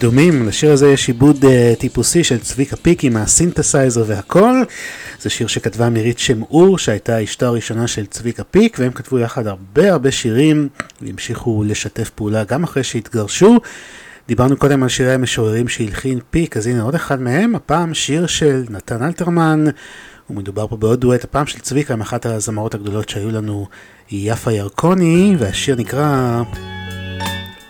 דמדומים, 0.00 0.46
לשיר 0.46 0.72
הזה 0.72 0.88
יש 0.88 1.08
עיבוד 1.08 1.44
אה, 1.44 1.48
טיפוסי 1.78 2.24
של 2.24 2.38
צביקה 2.38 2.76
פיק 2.76 3.04
עם 3.04 3.16
הסינתסייזר 3.16 4.04
והכל. 4.06 4.62
זה 5.20 5.30
שיר 5.30 5.46
שכתבה 5.46 5.90
מירית 5.90 6.18
שם 6.18 6.42
אור, 6.42 6.78
שהייתה 6.78 7.24
אשתו 7.24 7.46
הראשונה 7.46 7.86
של 7.86 8.06
צביקה 8.06 8.44
פיק, 8.44 8.76
והם 8.80 8.92
כתבו 8.92 9.18
יחד 9.18 9.46
הרבה 9.46 9.92
הרבה 9.92 10.10
שירים, 10.10 10.68
והמשיכו 11.02 11.64
לשתף 11.66 12.10
פעולה 12.10 12.44
גם 12.44 12.64
אחרי 12.64 12.84
שהתגרשו. 12.84 13.58
דיברנו 14.28 14.56
קודם 14.56 14.82
על 14.82 14.88
שירי 14.88 15.12
המשוררים 15.12 15.68
שהלחין 15.68 16.18
פיק, 16.30 16.56
אז 16.56 16.66
הנה 16.66 16.82
עוד 16.82 16.94
אחד 16.94 17.22
מהם, 17.22 17.54
הפעם 17.54 17.94
שיר 17.94 18.26
של 18.26 18.64
נתן 18.70 19.02
אלתרמן, 19.02 19.64
ומדובר 20.30 20.66
פה 20.66 20.76
בעוד 20.76 21.00
דואט, 21.00 21.24
הפעם 21.24 21.46
של 21.46 21.58
צביקה 21.58 21.94
עם 21.94 22.00
אחת 22.00 22.26
הזמרות 22.26 22.74
הגדולות 22.74 23.08
שהיו 23.08 23.30
לנו, 23.30 23.66
יפה 24.10 24.52
ירקוני, 24.52 25.36
והשיר 25.38 25.76
נקרא 25.76 26.42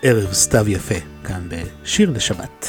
ערב 0.03 0.33
סתיו 0.33 0.69
יפה, 0.69 0.95
כאן 1.23 1.47
בשיר 1.49 2.09
לשבת. 2.09 2.67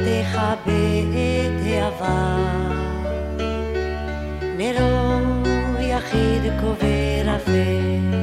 תכבה 0.00 0.79
העבר, 1.90 2.36
נרו 4.56 5.80
יחיד 5.80 6.52
כובד 6.60 7.24
אפל. 7.36 8.14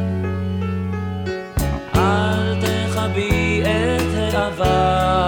אל 1.96 2.56
תכבי 2.62 3.62
את 3.64 4.34
העבר, 4.34 5.27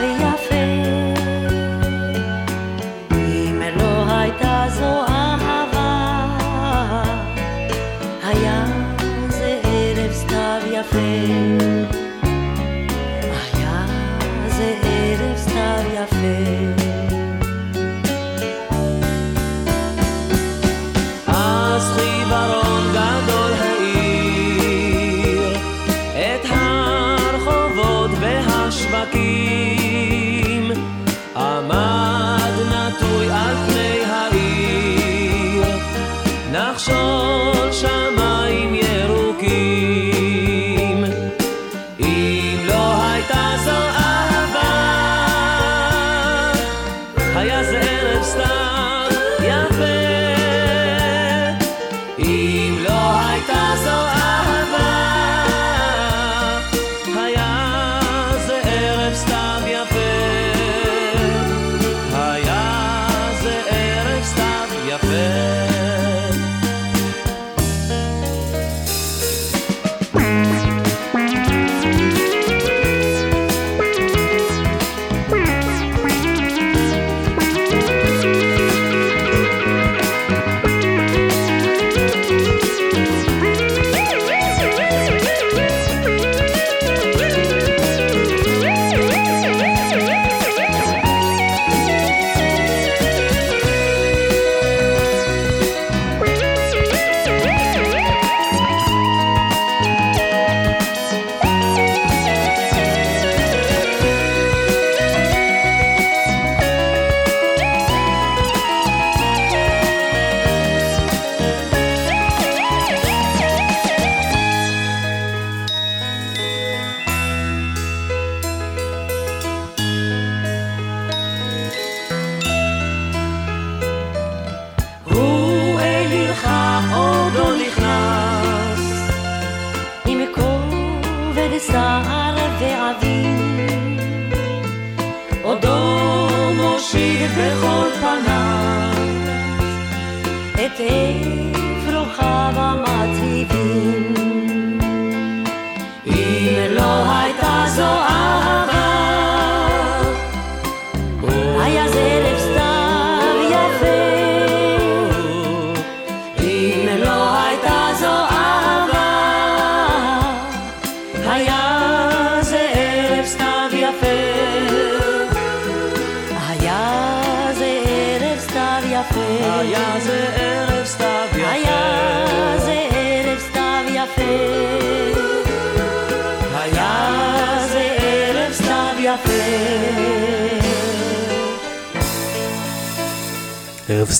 היה 0.00 0.32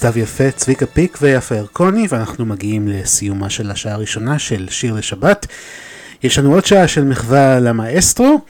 סתיו 0.03 0.19
יפה, 0.19 0.51
צביקה 0.51 0.87
פיק 0.87 1.19
ויפה 1.21 1.55
ירקוני, 1.55 2.07
ואנחנו 2.09 2.47
מגיעים 2.47 2.89
לסיומה 2.89 3.51
של 3.51 3.71
השעה 3.71 3.93
הראשונה 3.95 4.39
של 4.39 4.67
שיר 4.71 4.95
לשבת. 4.95 5.47
יש 6.23 6.39
לנו 6.39 6.55
עוד 6.55 6.65
שעה 6.65 6.89
של 6.89 7.05
מחווה 7.05 7.61
למאסטרו, 7.61 8.41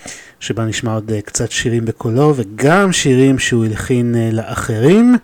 שבה 0.41 0.65
נשמע 0.65 0.95
עוד 0.95 1.13
אה, 1.13 1.21
קצת 1.21 1.51
שירים 1.51 1.85
בקולו, 1.85 2.33
וגם 2.37 2.93
שירים 2.93 3.39
שהוא 3.39 3.65
הלחין 3.65 4.15
אה, 4.17 4.29
לאחרים. 4.33 5.17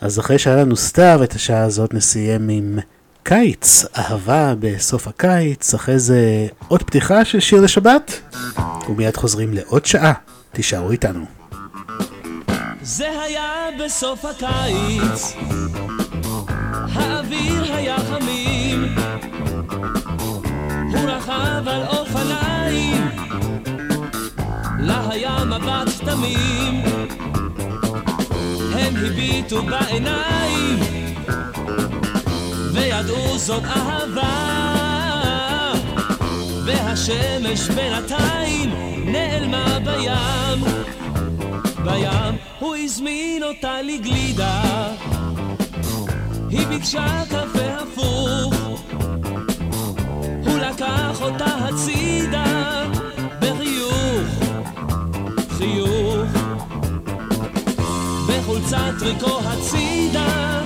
אז 0.00 0.18
אחרי 0.18 0.38
שהיה 0.38 0.56
לנו 0.56 0.76
סתיו, 0.76 1.20
את 1.24 1.34
השעה 1.34 1.62
הזאת 1.62 1.94
נסיים 1.94 2.48
עם 2.48 2.78
קיץ, 3.22 3.84
אהבה 3.98 4.54
בסוף 4.60 5.08
הקיץ, 5.08 5.74
אחרי 5.74 5.98
זה 5.98 6.46
עוד 6.68 6.82
פתיחה 6.82 7.24
של 7.24 7.40
שיר 7.40 7.60
לשבת, 7.60 8.20
ומיד 8.88 9.16
חוזרים 9.16 9.54
לעוד 9.54 9.86
שעה. 9.86 10.12
תישארו 10.52 10.90
איתנו. 10.90 11.39
זה 12.82 13.22
היה 13.22 13.68
בסוף 13.84 14.24
הקיץ, 14.24 15.36
האוויר 16.92 17.74
היה 17.74 17.96
חמים, 17.98 18.94
הוא 20.90 21.10
רכב 21.10 21.68
על 21.68 21.82
אופניים, 21.86 23.08
לה 24.78 25.10
היה 25.10 25.44
מבט 25.44 25.88
תמים, 26.04 26.82
הם 28.72 28.96
הביטו 28.96 29.62
בעיניים, 29.62 30.78
וידעו 32.72 33.38
זאת 33.38 33.64
אהבה. 33.64 34.70
והשמש 36.64 37.68
בינתיים 37.68 38.70
נעלמה 39.04 39.78
בים 39.84 40.64
בים 41.84 42.34
הוא 42.58 42.76
הזמין 42.76 43.42
אותה 43.42 43.82
לגלידה. 43.82 44.62
היא 46.50 46.66
ביקשה 46.66 47.22
קפה 47.28 47.66
הפוך. 47.82 48.54
הוא 50.44 50.58
לקח 50.58 51.22
אותה 51.22 51.44
הצידה 51.44 52.84
בחיוך 53.40 54.28
חיוך. 55.58 56.28
בחולצת 58.28 58.92
טריקו 58.98 59.38
הצידה 59.44 60.62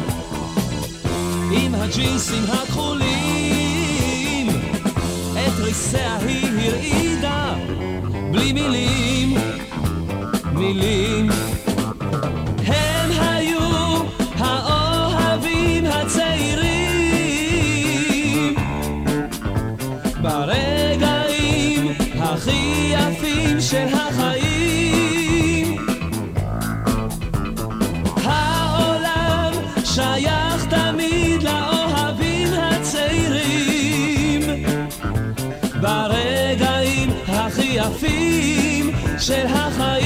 עם 1.50 1.74
הג'ינסים 1.74 2.44
הכחולים. 2.48 3.14
את 5.32 5.60
ריסיה 5.60 6.16
היא 6.16 6.70
הרעידה 6.70 7.54
בלי 8.30 8.52
מילים 8.52 9.53
מילים 10.54 11.28
הם 12.66 13.10
היו 13.20 14.02
האוהבים 14.38 15.84
הצעירים. 15.86 16.74
ברגעים 20.22 21.92
הכי 22.20 22.92
יפים 22.92 23.60
של 23.60 23.86
החיים. 23.92 25.76
העולם 28.24 29.52
שייך 29.84 30.66
תמיד 30.70 31.42
לאוהבים 31.42 32.48
הצעירים. 32.52 34.42
ברגעים 35.80 37.10
הכי 37.28 37.78
יפים 37.78 38.90
של 39.18 39.46
החיים 39.46 40.03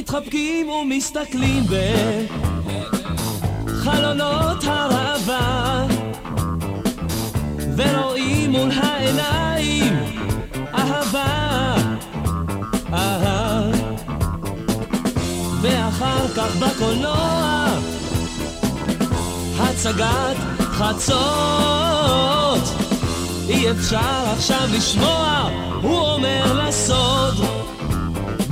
מתחבקים 0.00 0.68
ומסתכלים 0.68 1.64
בחלונות 3.66 4.64
הראווה 4.64 5.86
ורואים 7.76 8.50
מול 8.50 8.70
העיניים 8.72 9.94
אהבה, 10.74 11.74
אהה. 12.92 13.70
ואחר 15.60 16.28
כך 16.36 16.56
בקולנוע 16.56 17.66
הצגת 19.58 20.36
חצות. 20.60 21.20
אי 23.48 23.70
אפשר 23.70 24.32
עכשיו 24.32 24.68
לשמוע 24.72 25.50
הוא 25.82 26.00
אומר 26.00 26.68
לסוד 26.68 27.34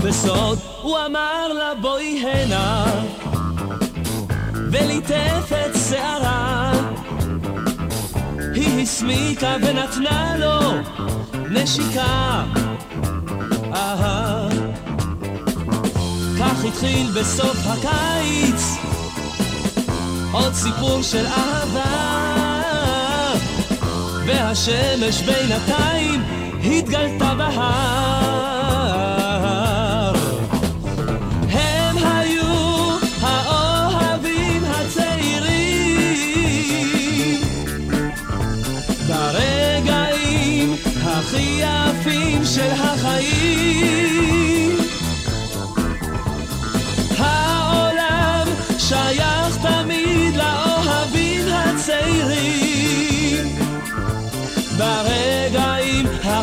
בסוד 0.03 0.59
הוא 0.83 0.99
אמר 1.07 1.53
לה 1.53 1.75
בואי 1.81 2.25
הנה 2.27 2.85
וליטף 4.71 5.53
את 5.53 5.77
שערה. 5.89 6.73
היא 8.55 8.83
הסמיקה 8.83 9.57
ונתנה 9.63 10.37
לו 10.37 10.73
נשיקה. 11.51 12.45
כך 16.39 16.65
התחיל 16.65 17.11
בסוף 17.11 17.57
הקיץ 17.67 18.77
עוד 20.33 20.53
סיפור 20.55 21.03
של 21.03 21.27
אהבה. 21.27 22.19
והשמש 24.27 25.23
בינתיים 25.23 26.23
התגלתה 26.65 27.35
בהר 27.35 28.38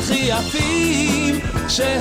הכי 0.06 0.30
יפים 0.30 1.39
של 1.70 1.97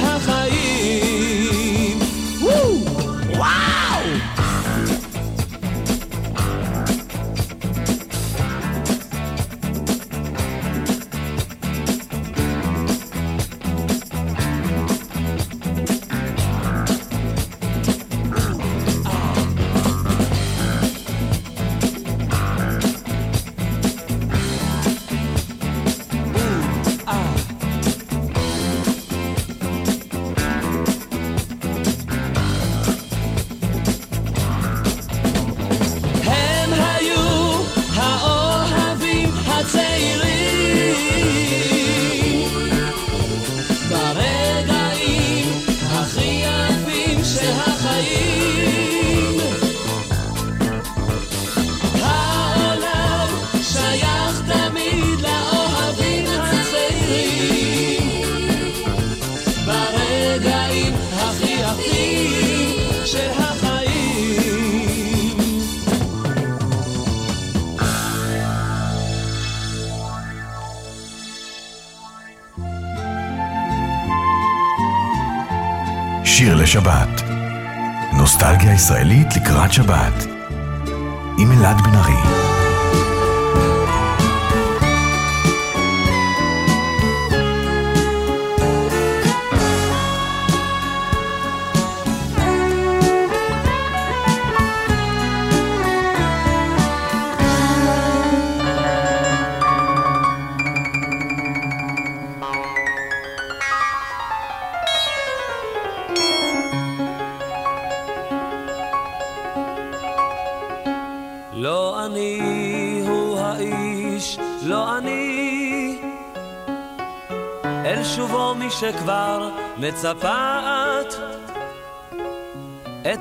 מצפה 119.88 120.60
את. 121.00 121.14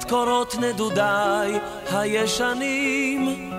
קורות 0.03 0.55
נדודיי 0.59 1.59
הישנים, 1.91 3.51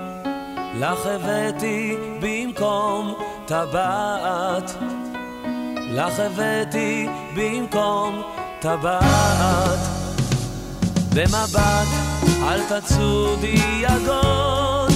לך 0.74 1.06
הבאתי 1.06 1.96
במקום 2.20 3.14
טבעת. 3.46 4.70
לך 5.76 6.18
הבאתי 6.18 7.08
במקום 7.36 8.22
טבעת. 8.60 9.78
במבט 11.14 11.88
אל 12.42 12.60
תצודי 12.68 13.62
יגון, 13.80 14.88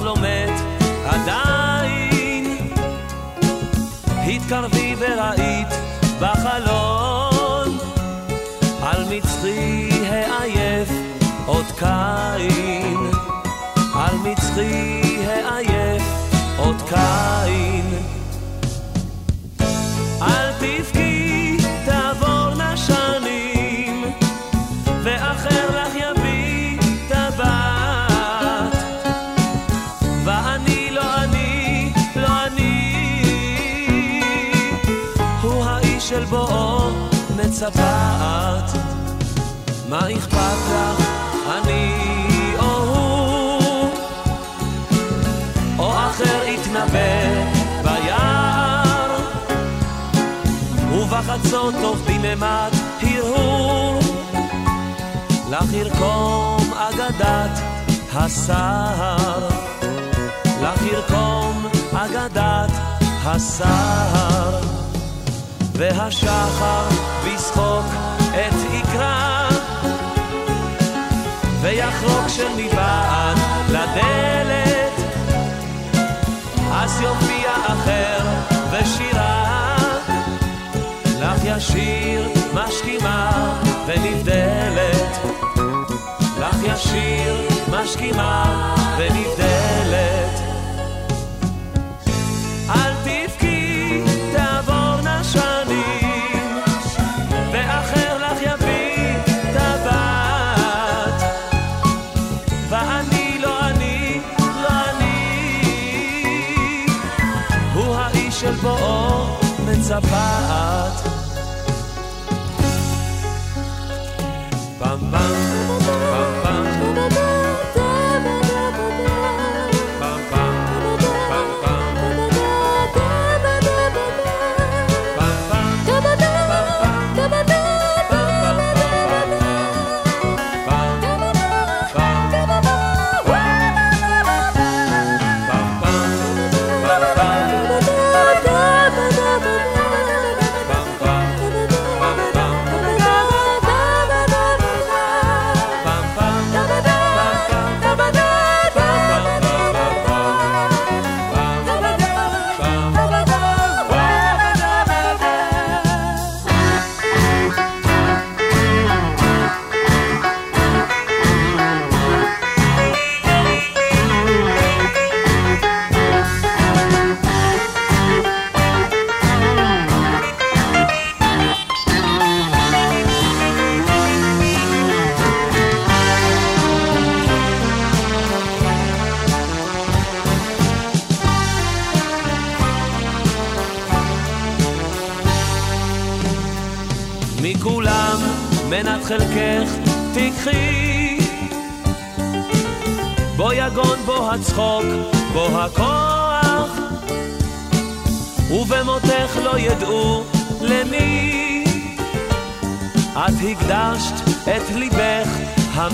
לא 0.00 0.14
מת 0.16 0.60
עדיין. 1.04 2.01
התקרבי 4.52 4.94
וראית 4.98 5.68
בחלון 6.20 7.78
על 8.82 9.04
מצחי 9.10 9.88
העייף 10.08 10.88
עוד 11.46 11.64
קין. 11.78 13.10
על 13.94 14.16
מצחי 14.16 15.00
העייף 15.26 16.02
עוד 16.56 16.82
קין. 16.88 18.21
מצפת. 37.62 38.78
מה 39.88 40.00
אכפת 40.12 40.58
לך, 40.70 41.06
אני 41.48 41.94
או 42.58 42.64
הוא, 42.64 43.90
או 45.78 45.92
אחר 45.92 46.44
יתנבא 46.46 47.44
ביער. 47.82 49.16
ובחצות 50.92 51.74
תוך 51.80 51.98
דממת 52.06 52.72
הרהור. 53.02 54.00
לך 55.50 55.72
ירקום 55.72 56.72
אגדת 56.74 57.58
הסהר. 58.14 59.48
לך 60.62 60.82
ירקום 60.82 61.66
אגדת 61.92 62.70
הסהר 63.24 64.51
והשחר 65.74 66.88
בשחוק 67.24 67.86
את 68.30 68.54
יקרא 68.72 69.48
ויחרוק 71.60 72.28
של 72.28 72.48
מבעד 72.56 73.36
לדלת. 73.68 74.92
אז 76.72 77.00
יופיע 77.00 77.50
אחר 77.66 78.18
ושירה. 78.70 79.76
לך 81.20 81.44
ישיר 81.44 82.28
משכימה 82.54 83.52
ונבדלת. 83.86 85.18
לך 86.40 86.56
ישיר 86.64 87.48
משכימה 87.70 88.74
ונבדלת 88.98 90.41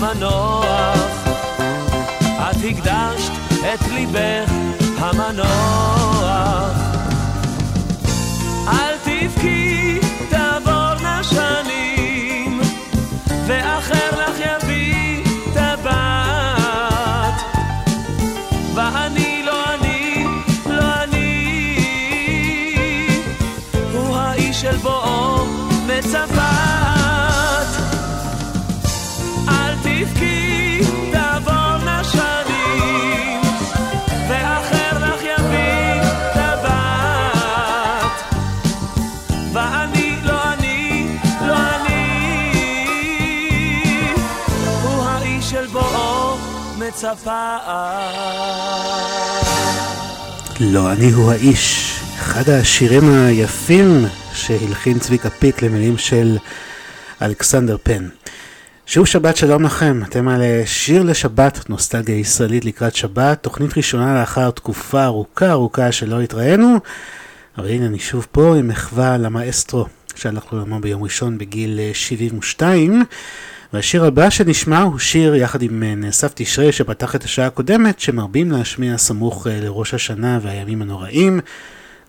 המנוח. 0.01 0.95
את 2.39 2.55
הקדשת 2.63 3.31
את 3.73 3.87
ליבך 3.91 4.51
המנוח 4.97 6.78
מצפת. 46.99 47.31
לא, 50.59 50.91
אני 50.91 51.11
הוא 51.11 51.31
האיש. 51.31 51.93
אחד 52.19 52.49
השירים 52.49 53.03
היפים 53.13 54.05
שהלחין 54.33 54.99
צביקה 54.99 55.29
פיק 55.29 55.61
למילים 55.61 55.97
של 55.97 56.37
אלכסנדר 57.21 57.77
פן. 57.83 58.07
שוב 58.85 59.05
שבת 59.05 59.37
שלום 59.37 59.63
לכם, 59.63 60.01
אתם 60.03 60.27
על 60.27 60.41
שיר 60.65 61.03
לשבת, 61.03 61.69
נוסטלגיה 61.69 62.15
ישראלית 62.15 62.65
לקראת 62.65 62.95
שבת, 62.95 63.43
תוכנית 63.43 63.77
ראשונה 63.77 64.19
לאחר 64.19 64.51
תקופה 64.51 65.05
ארוכה 65.05 65.51
ארוכה 65.51 65.91
שלא 65.91 66.21
התראינו, 66.21 66.77
אבל 67.57 67.67
הנה 67.67 67.85
אני 67.85 67.99
שוב 67.99 68.27
פה 68.31 68.55
עם 68.55 68.67
מחווה 68.67 69.17
למאסטרו 69.17 69.85
שהלך 70.15 70.53
לעולמו 70.53 70.79
ביום 70.79 71.03
ראשון 71.03 71.37
בגיל 71.37 71.79
אה, 71.79 71.91
72, 71.93 73.03
והשיר 73.73 74.05
הבא 74.05 74.29
שנשמע 74.29 74.81
הוא 74.81 74.99
שיר 74.99 75.35
יחד 75.35 75.61
עם 75.61 75.83
אה, 75.83 75.95
נאסף 75.95 76.31
תשרי 76.35 76.71
שפתח 76.71 77.15
את 77.15 77.23
השעה 77.23 77.45
הקודמת, 77.47 77.99
שמרבים 77.99 78.51
להשמיע 78.51 78.97
סמוך 78.97 79.47
אה, 79.47 79.59
לראש 79.61 79.93
השנה 79.93 80.39
והימים 80.41 80.81
הנוראים. 80.81 81.39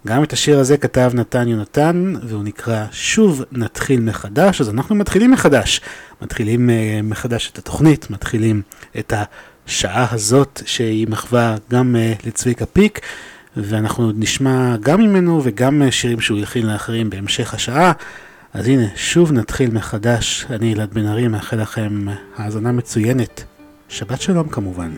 גם 0.06 0.22
את 0.22 0.32
השיר 0.32 0.58
הזה 0.58 0.76
כתב 0.76 1.10
נתן 1.14 1.48
יונתן, 1.48 2.14
והוא 2.22 2.44
נקרא 2.44 2.84
שוב 2.92 3.44
נתחיל 3.52 4.00
מחדש, 4.00 4.60
אז 4.60 4.68
אנחנו 4.70 4.94
מתחילים 4.94 5.30
מחדש. 5.30 5.80
מתחילים 6.22 6.70
אה, 6.70 7.00
מחדש 7.02 7.50
את 7.52 7.58
התוכנית, 7.58 8.10
מתחילים 8.10 8.62
את 8.98 9.12
השעה 9.66 10.06
הזאת 10.10 10.62
שהיא 10.66 11.08
מחווה 11.08 11.56
גם 11.70 11.96
לצביקה 12.26 12.66
פיק, 12.66 13.00
ואנחנו 13.56 14.12
נשמע 14.14 14.76
גם 14.76 15.00
ממנו 15.00 15.40
וגם 15.44 15.82
שירים 15.90 16.20
שהוא 16.20 16.40
הכין 16.40 16.66
לאחרים 16.66 17.10
בהמשך 17.10 17.54
השעה. 17.54 17.92
אז 18.54 18.68
הנה, 18.68 18.86
שוב 18.96 19.32
נתחיל 19.32 19.70
מחדש. 19.70 20.46
אני 20.50 20.74
אלעד 20.74 20.94
בן 20.94 21.06
ארי, 21.06 21.28
מאחל 21.28 21.56
לכם 21.62 22.06
האזנה 22.36 22.72
מצוינת. 22.72 23.44
שבת 23.88 24.20
שלום 24.20 24.48
כמובן. 24.48 24.90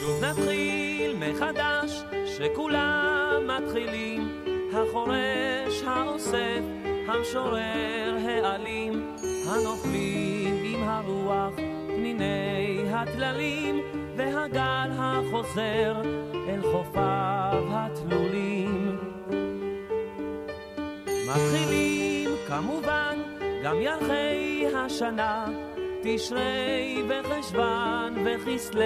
שוב 0.00 0.24
נתחיל 0.24 1.16
מחדש, 1.16 2.02
שכולם 2.36 3.40
מתחילים, 3.46 4.28
החורש 4.72 5.82
האוסף, 5.86 6.62
המשורר 7.08 8.16
העלים, 8.26 9.16
הנופלים 9.46 10.56
עם 10.64 10.88
הרוח, 10.88 11.54
פניני 11.86 12.82
הטללים, 12.90 13.80
והגל 14.16 14.90
החוזר 14.98 16.02
אל 16.48 16.62
חופיו 16.72 17.62
התלולים. 17.70 18.91
מתחילים 21.32 22.30
כמובן 22.48 23.18
גם 23.64 23.80
ירחי 23.80 24.64
השנה, 24.76 25.46
תשרי 26.02 27.02
וחשוון 27.08 28.14
וכסלו. 28.24 28.82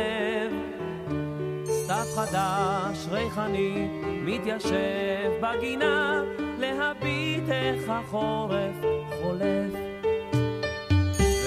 סתיו 1.64 2.04
חדש 2.14 3.06
ריחני 3.10 3.88
מתיישב 4.02 5.30
בגינה 5.40 6.22
להביט 6.58 7.48
איך 7.48 7.88
החורף 7.88 8.76
חולף. 9.22 9.72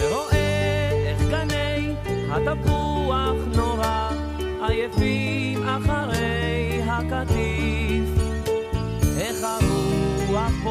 ורואה 0.02 0.90
איך 1.06 1.22
גני 1.30 1.96
התפוח 2.32 3.56
נורא 3.56 4.10
עייפים 4.68 5.49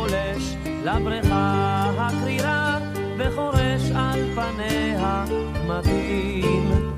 גולש 0.08 0.54
לבריכה 0.84 1.84
הקרירה 1.98 2.78
וחורש 3.18 3.90
על 3.94 4.20
פניה 4.34 5.24
מתאים. 5.66 6.94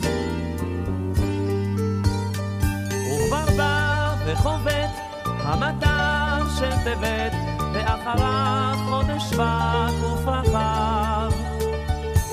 וכבר 2.91 3.57
בא 3.57 4.15
וחובט 4.27 4.91
המטר 5.27 6.49
של 6.59 6.71
טבת, 6.85 7.33
ואחריו 7.73 8.79
חודש 8.89 9.23
שבט 9.23 10.13
ופרחיו. 10.13 11.33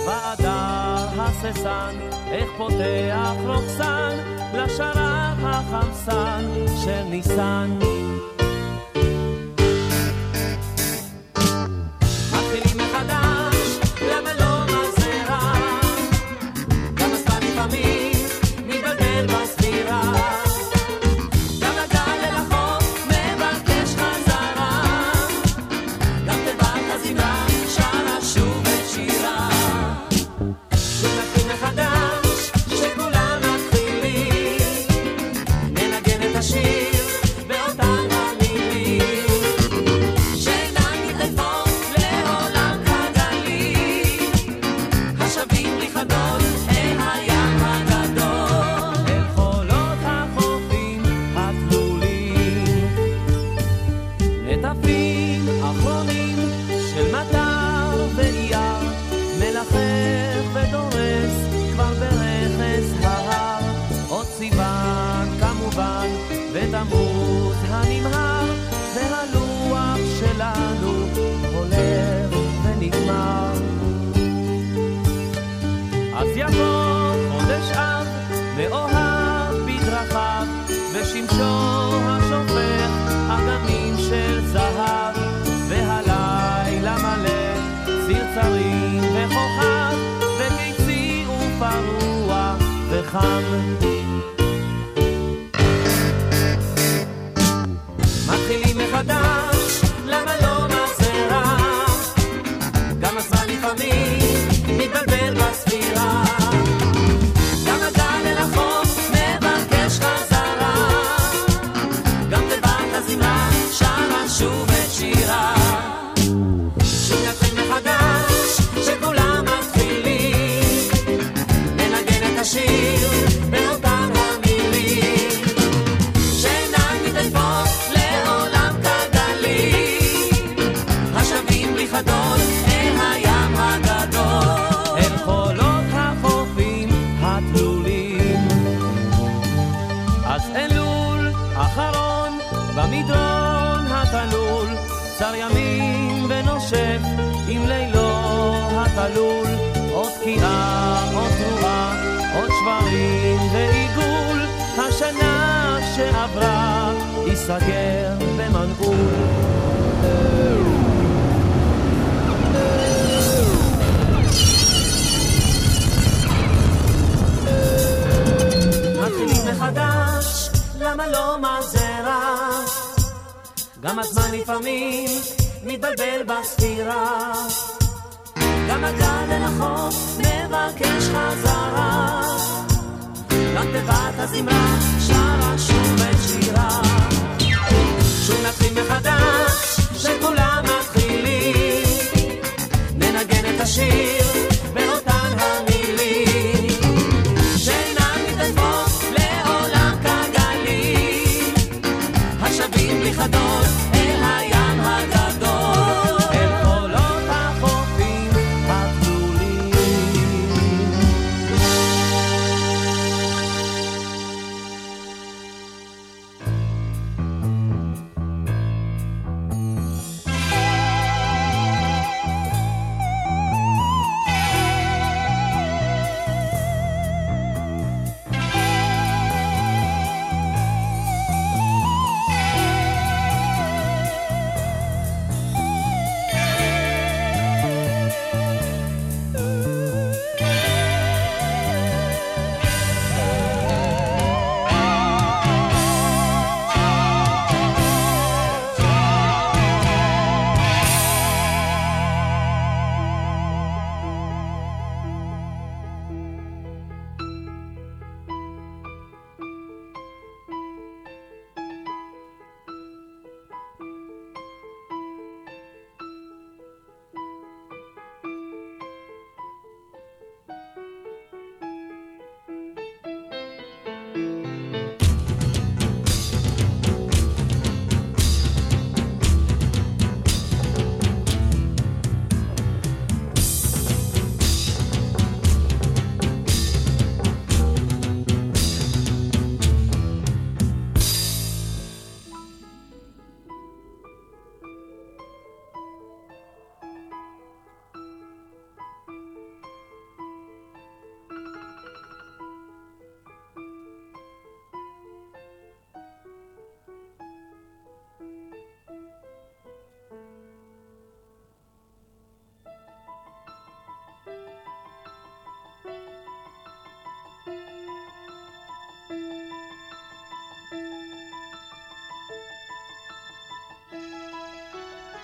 ועדה 0.07 0.97
הססן, 1.19 1.95
איך 2.31 2.49
פותח 2.57 3.35
רוקסן, 3.45 4.17
לשרב 4.53 5.37
החמסן 5.43 6.45
של 6.83 7.03
ניסן. 7.03 7.79
gegangen 93.07 93.86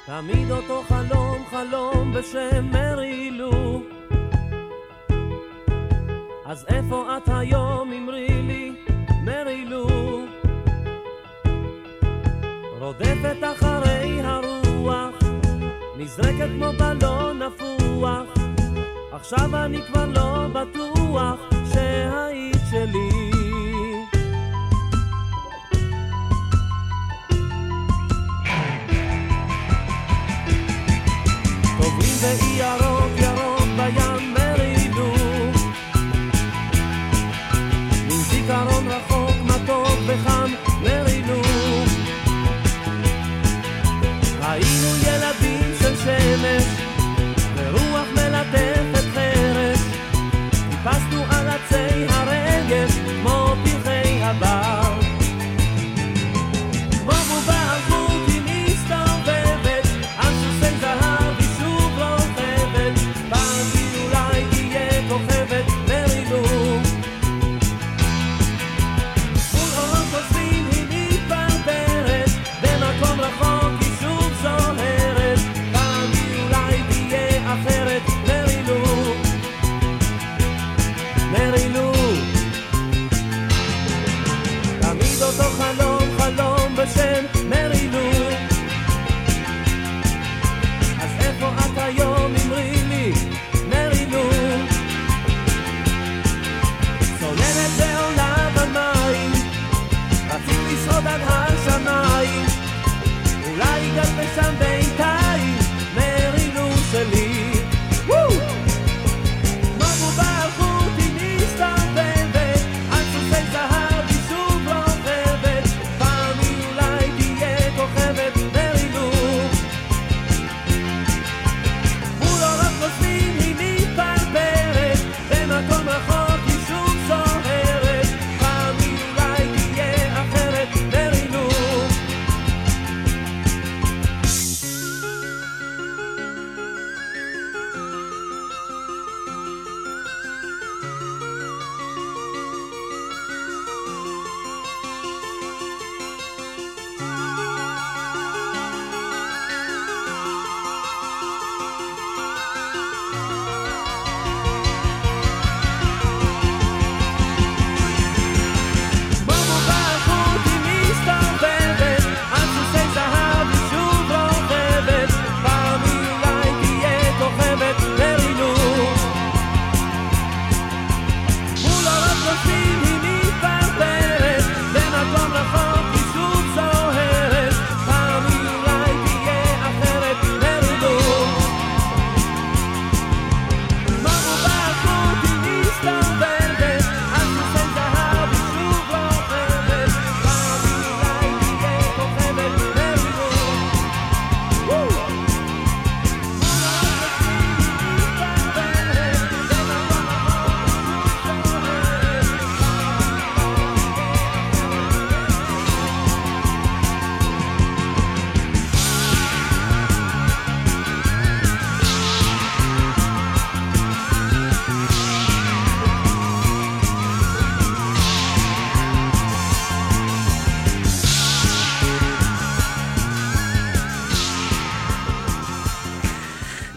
תמיד 0.05 0.51
אותו 0.51 0.83
חלום, 0.87 1.45
חלום 1.49 2.13
בשם 2.13 2.71
מרי 2.71 3.31
לו. 3.31 3.81
אז 6.45 6.65
איפה 6.67 7.17
את 7.17 7.29
היום, 7.33 7.93
אמרי 7.93 8.27
לי, 8.27 8.75
מרי 9.23 9.65
לו? 9.65 9.87
רודפת 12.79 13.37
אחרי 13.43 14.21
הרוח, 14.21 15.15
נזרקת 15.97 16.49
כמו 16.57 16.71
בלון 16.79 17.41
נפוח. 17.41 18.27
עכשיו 19.11 19.65
אני 19.65 19.81
כבר 19.87 20.05
לא 20.05 20.47
בטוח 20.47 21.39
שהיית 21.73 22.61
שלי. 22.71 23.12
וחם 40.12 40.61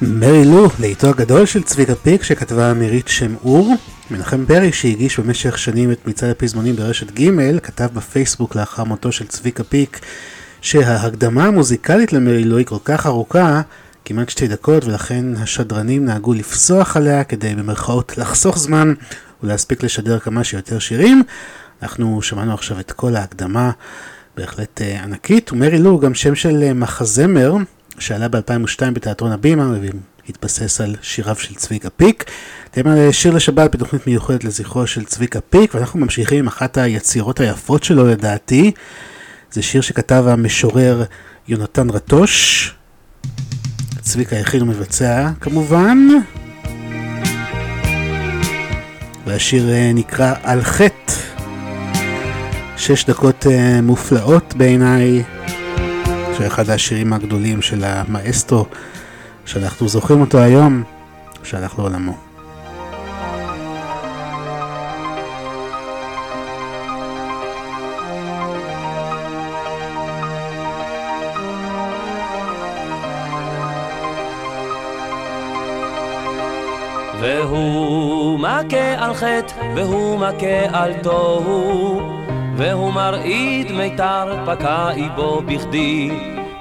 מרי 0.02 0.44
לו, 0.44 0.68
לעיתו 0.80 1.08
הגדול 1.08 1.46
של 1.46 1.62
צביקה 1.62 1.94
פיק 1.94 2.22
שכתבה 2.22 2.74
מירית 2.74 3.08
שם 3.08 3.34
אור. 3.44 3.74
מנחם 4.10 4.46
ברי 4.46 4.72
שהגיש 4.72 5.20
במשך 5.20 5.58
שנים 5.58 5.92
את 5.92 6.06
מצעד 6.06 6.30
הפזמונים 6.30 6.76
ברשת 6.76 7.20
ג' 7.20 7.58
כתב 7.58 7.88
בפייסבוק 7.94 8.56
לאחר 8.56 8.84
מותו 8.84 9.12
של 9.12 9.26
צביקה 9.26 9.64
פיק 9.64 10.00
שההקדמה 10.60 11.44
המוזיקלית 11.44 12.12
למרי 12.12 12.44
לו 12.44 12.56
היא 12.56 12.66
כל 12.66 12.78
כך 12.84 13.06
ארוכה, 13.06 13.60
כמעט 14.04 14.28
שתי 14.28 14.48
דקות, 14.48 14.84
ולכן 14.84 15.24
השדרנים 15.36 16.04
נהגו 16.04 16.34
לפסוח 16.34 16.96
עליה 16.96 17.24
כדי 17.24 17.54
במרכאות 17.54 18.18
לחסוך 18.18 18.58
זמן 18.58 18.94
ולהספיק 19.42 19.82
לשדר 19.82 20.18
כמה 20.18 20.44
שיותר 20.44 20.78
שירים. 20.78 21.22
אנחנו 21.82 22.22
שמענו 22.22 22.54
עכשיו 22.54 22.80
את 22.80 22.92
כל 22.92 23.16
ההקדמה, 23.16 23.70
בהחלט 24.36 24.82
אה, 24.82 25.02
ענקית, 25.02 25.52
ומרי 25.52 25.78
לו 25.78 25.90
הוא 25.90 26.00
גם 26.00 26.14
שם 26.14 26.34
של 26.34 26.62
אה, 26.62 26.74
מחזמר 26.74 27.54
שעלה 27.98 28.28
ב-2002 28.28 28.90
בתיאטרון 28.92 29.32
הבימה 29.32 29.72
והתבסס 30.26 30.80
על 30.80 30.96
שיריו 31.02 31.36
של 31.36 31.54
צביקה 31.54 31.90
פיק. 31.90 32.24
אתם 32.70 32.88
על 32.88 33.12
שיר 33.12 33.34
לשבת 33.34 33.70
בתוכנית 33.70 34.06
מיוחדת 34.06 34.44
לזכרו 34.44 34.86
של 34.86 35.04
צביקה 35.04 35.40
פיק, 35.40 35.74
ואנחנו 35.74 36.00
ממשיכים 36.00 36.38
עם 36.38 36.46
אחת 36.46 36.78
היצירות 36.78 37.40
היפות 37.40 37.84
שלו 37.84 38.06
לדעתי. 38.06 38.72
זה 39.52 39.62
שיר 39.62 39.80
שכתב 39.80 40.24
המשורר 40.28 41.04
יונתן 41.48 41.90
רטוש. 41.90 42.74
צביקה 44.00 44.36
הכין 44.36 44.62
ומבצע 44.62 45.30
כמובן. 45.40 45.98
והשיר 49.26 49.70
אה, 49.70 49.90
נקרא 49.94 50.34
על 50.42 50.62
חטא. 50.62 51.12
שש 52.76 53.04
דקות 53.04 53.46
אה, 53.46 53.80
מופלאות 53.80 54.54
בעיניי. 54.56 55.22
שאחד 56.38 56.70
השירים 56.70 57.12
הגדולים 57.12 57.62
של 57.62 57.84
המאסטו, 57.84 58.66
שאנחנו 59.46 59.88
זוכרים 59.88 60.20
אותו 60.20 60.38
היום, 60.38 60.82
שהלך 61.42 61.78
לעולמו. 61.78 62.16
והוא 77.20 78.38
מכה 78.38 79.04
על 79.04 79.14
חטא, 79.14 79.54
והוא 79.74 80.18
מכה 80.18 80.80
על 80.80 80.92
תוהו. 81.02 82.25
והוא 82.56 82.92
מרעיד 82.92 83.72
מיתר 83.72 84.36
פקע 84.46 84.90
איבו 84.90 85.42
בכדי, 85.46 86.10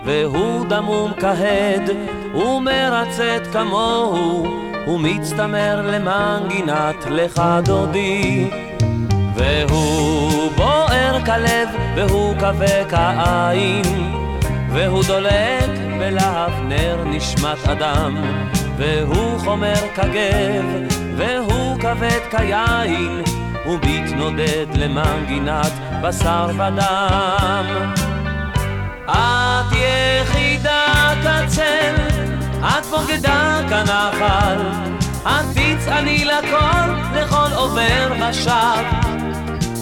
והוא 0.06 0.66
דמום 0.66 1.12
כהד, 1.20 1.90
ומרצת 2.34 3.48
כמוהו, 3.54 4.48
ומצטמר 4.88 5.82
למנגינת 5.92 7.06
לך 7.10 7.42
דודי. 7.66 8.50
והוא 9.36 10.52
בוער 10.58 11.26
כלב, 11.26 11.70
והוא 11.96 12.36
כבה 12.36 12.90
כעין, 12.90 14.16
והוא 14.70 15.04
דולק 15.08 15.70
בלהב 16.00 16.52
נר 16.68 17.04
נשמת 17.06 17.68
אדם, 17.68 18.16
והוא 18.78 19.40
חומר 19.40 19.82
כגב, 19.96 20.66
והוא 21.18 21.80
כבד 21.80 22.20
כיין, 22.32 23.24
הוא 23.66 23.78
מתנודד 23.84 24.66
למנגינת 24.76 25.72
בשר 26.02 26.48
ודם. 26.54 27.66
את 29.06 29.72
יחידה 29.72 31.14
כצל, 31.24 31.96
את 32.64 32.86
בוגדה 32.86 33.62
כנחל, 33.70 34.58
את 35.24 35.46
תצעני 35.54 36.26
לכל, 36.26 36.90
לכל 37.16 37.54
עובר 37.56 38.14
ושב. 38.20 38.84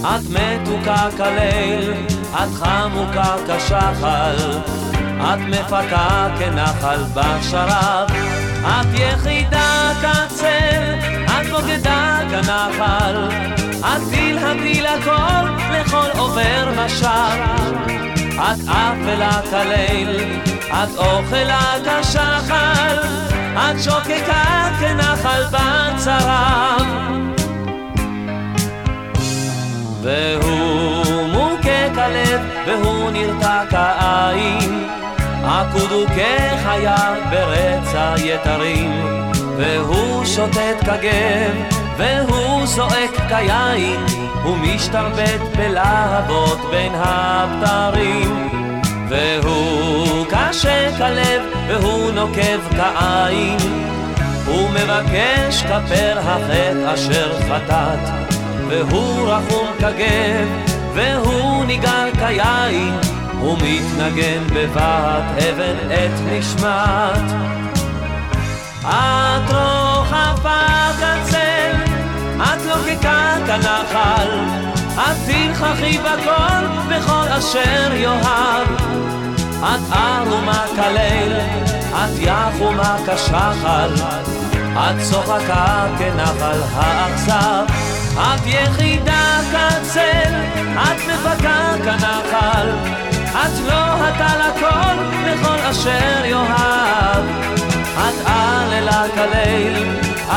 את 0.00 0.22
מתוקה 0.30 1.08
כליל, 1.16 1.92
את 2.34 2.54
חמוקה 2.54 3.34
כשחל, 3.46 4.36
את 5.20 5.38
מפקה 5.48 6.28
כנחל 6.38 7.02
בשרב. 7.14 8.08
את 8.64 8.86
יחידה 8.94 9.92
כצל, 10.02 11.23
את 11.40 11.46
בוגדה 11.46 12.20
כנחל, 12.30 13.28
את 13.80 14.02
תלהבי 14.10 14.80
לכל, 14.82 15.48
לכל 15.70 16.18
עובר 16.18 16.72
ושב. 16.76 17.84
את 18.34 18.68
אפלה 18.68 19.40
כליל, 19.50 20.40
את 20.66 20.96
אוכלה 20.96 21.74
כשחל, 21.84 22.98
את 23.56 23.82
שוקקה 23.82 24.70
כנחל 24.80 25.42
בצרב. 25.50 26.86
והוא 30.02 31.28
מוכה 31.32 31.94
כלב, 31.94 32.40
והוא 32.66 33.10
נרתע 33.10 33.62
כעין, 33.70 34.88
עקוד 35.44 35.92
הוא 35.92 36.06
כחיה 36.06 37.14
ברצע 37.30 38.14
יתרים, 38.18 39.02
והוא 39.56 40.24
שוטט 40.24 40.80
כגב, 40.80 41.76
והוא 41.96 42.66
זועק 42.66 43.10
כיין, 43.28 44.00
הוא 44.42 44.56
משתרבט 44.56 45.40
בלהבות 45.56 46.58
בין 46.70 46.92
הבתרים. 46.94 48.48
והוא 49.08 50.26
קשה 50.30 50.98
כלב, 50.98 51.42
והוא 51.68 52.10
נוקב 52.12 52.76
כעין, 52.76 53.56
הוא 54.46 54.70
מבקש 54.70 55.62
כפר 55.62 56.18
החטא 56.18 56.94
אשר 56.94 57.32
חטאת. 57.40 58.24
והוא 58.68 59.28
רחום 59.28 59.66
כגב, 59.78 60.48
והוא 60.94 61.64
ניגר 61.64 62.08
כיין, 62.18 62.94
הוא 63.40 63.58
מתנגן 63.58 64.44
בבת 64.54 65.24
אבן 65.38 65.76
את 65.88 66.20
נשמת. 66.32 67.54
את 68.84 69.50
רוחבה 69.50 70.90
כצל, 70.98 71.76
את 72.36 72.64
לוגקה 72.66 73.34
כנחל, 73.46 74.28
את 74.94 75.16
תלככי 75.26 75.98
בכל, 75.98 76.66
בכל 76.88 77.28
אשר 77.38 77.94
יאהב. 77.94 78.68
את 79.60 79.96
ערומה 79.96 80.64
כליל, 80.74 81.36
את 81.94 82.18
יחומה 82.18 82.96
כשחל, 83.06 83.94
את 84.76 85.02
צוחקה 85.02 85.86
כנחל 85.98 86.60
האכזב. 86.74 87.64
את 88.16 88.46
יחידה 88.46 89.40
כצל, 89.52 90.34
את 90.74 91.00
מפקה 91.08 91.74
כנחל, 91.84 92.68
את 93.30 93.52
לא 93.66 93.74
הטל 93.74 94.40
הכל 94.40 95.02
לכל 95.26 95.58
אשר 95.70 96.24
יאהב. 96.24 97.53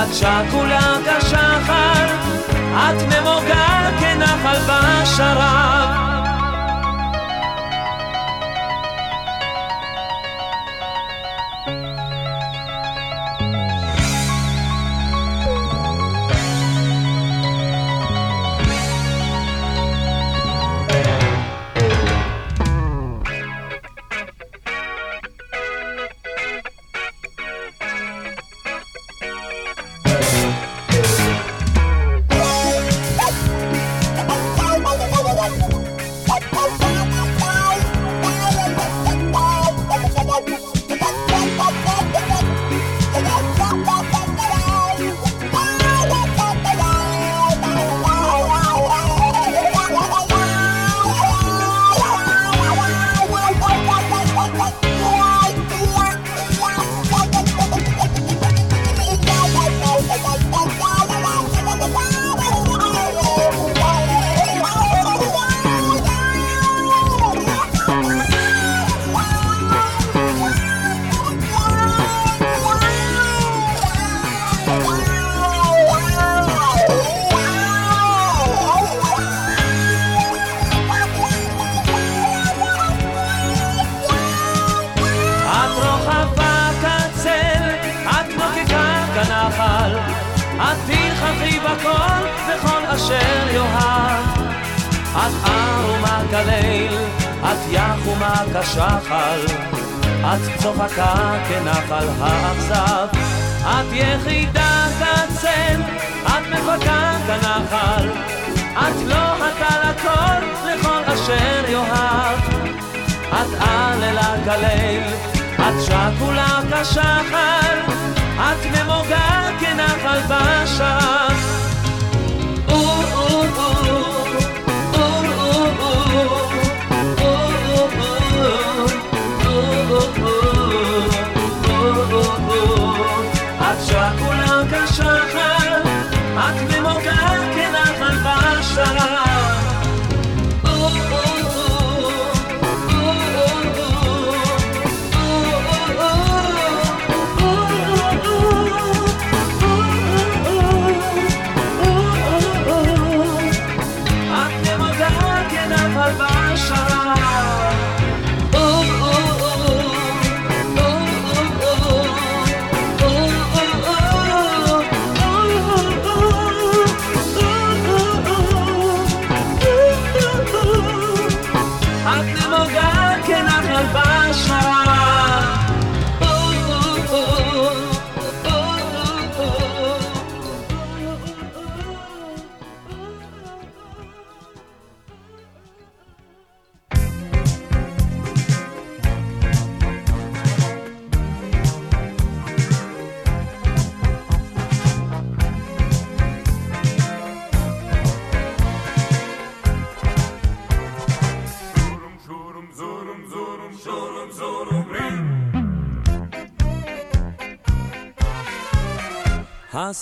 את 0.08 0.14
שקולה 0.14 0.98
כשחר, 1.06 2.08
את 2.76 3.02
נמוגה 3.02 3.90
כנחל 4.00 4.60
בשרב. 4.68 6.17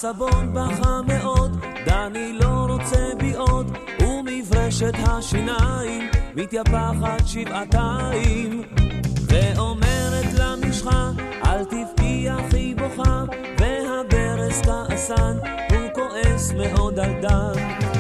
הסבון 0.06 0.54
בכה 0.54 1.02
מאוד, 1.08 1.66
דני 1.86 2.34
לא 2.34 2.68
רוצה 2.70 3.08
בי 3.20 3.34
עוד, 3.34 3.78
ומברשת 4.00 4.94
השיניים 5.08 6.10
מתייפחת 6.36 7.28
שבעתיים. 7.28 8.64
ואומרת 9.28 10.26
למשחה, 10.40 11.12
אל 11.46 11.64
תבכי 11.66 12.28
אחי 12.32 12.76
בוכה, 12.76 13.24
והברז 13.60 14.62
כעסן, 14.62 15.38
הוא 15.70 15.90
כועס 15.94 16.52
מאוד 16.52 17.00
על 17.00 17.22
דן. 17.22 17.54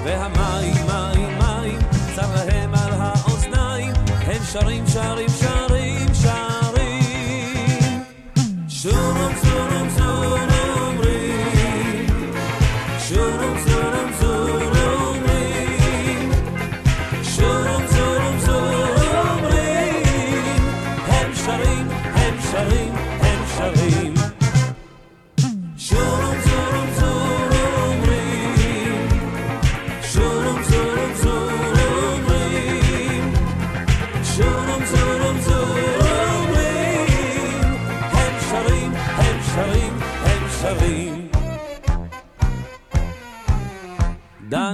והמים, 0.03 0.76
מים, 0.88 1.38
מים, 1.40 1.80
צר 2.15 2.36
להם 2.36 2.73
על 2.76 2.94
האוזניים, 2.98 3.94
הם 4.07 4.44
שרים, 4.52 4.88
שרים, 4.88 5.30
שרים, 5.30 5.84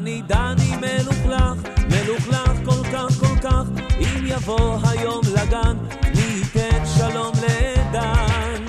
דני, 0.02 0.22
דני 0.28 0.76
מלוכלך, 0.76 1.70
מלוכלך 1.90 2.52
כל 2.66 2.84
כך, 2.94 3.20
כל 3.20 3.40
כך, 3.42 3.64
אם 4.00 4.26
יבוא 4.26 4.78
היום 4.84 5.22
לגן, 5.34 5.78
מי 6.16 6.22
ייתן 6.22 6.86
שלום 6.98 7.32
לדן. 7.44 8.66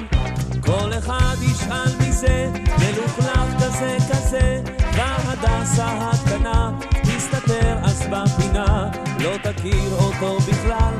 כל 0.60 0.98
אחד 0.98 1.36
ישאל 1.42 1.96
מי 2.00 2.12
זה, 2.12 2.50
מלוכלך 2.78 3.64
כזה 3.64 3.96
כזה, 4.10 4.62
והדסה 4.92 5.86
הקטנה 5.86 6.78
תסתתר 7.02 7.78
אז 7.82 8.06
בפינה, 8.10 8.90
לא 9.18 9.36
תכיר 9.42 9.92
אותו 9.92 10.38
בכלל, 10.38 10.94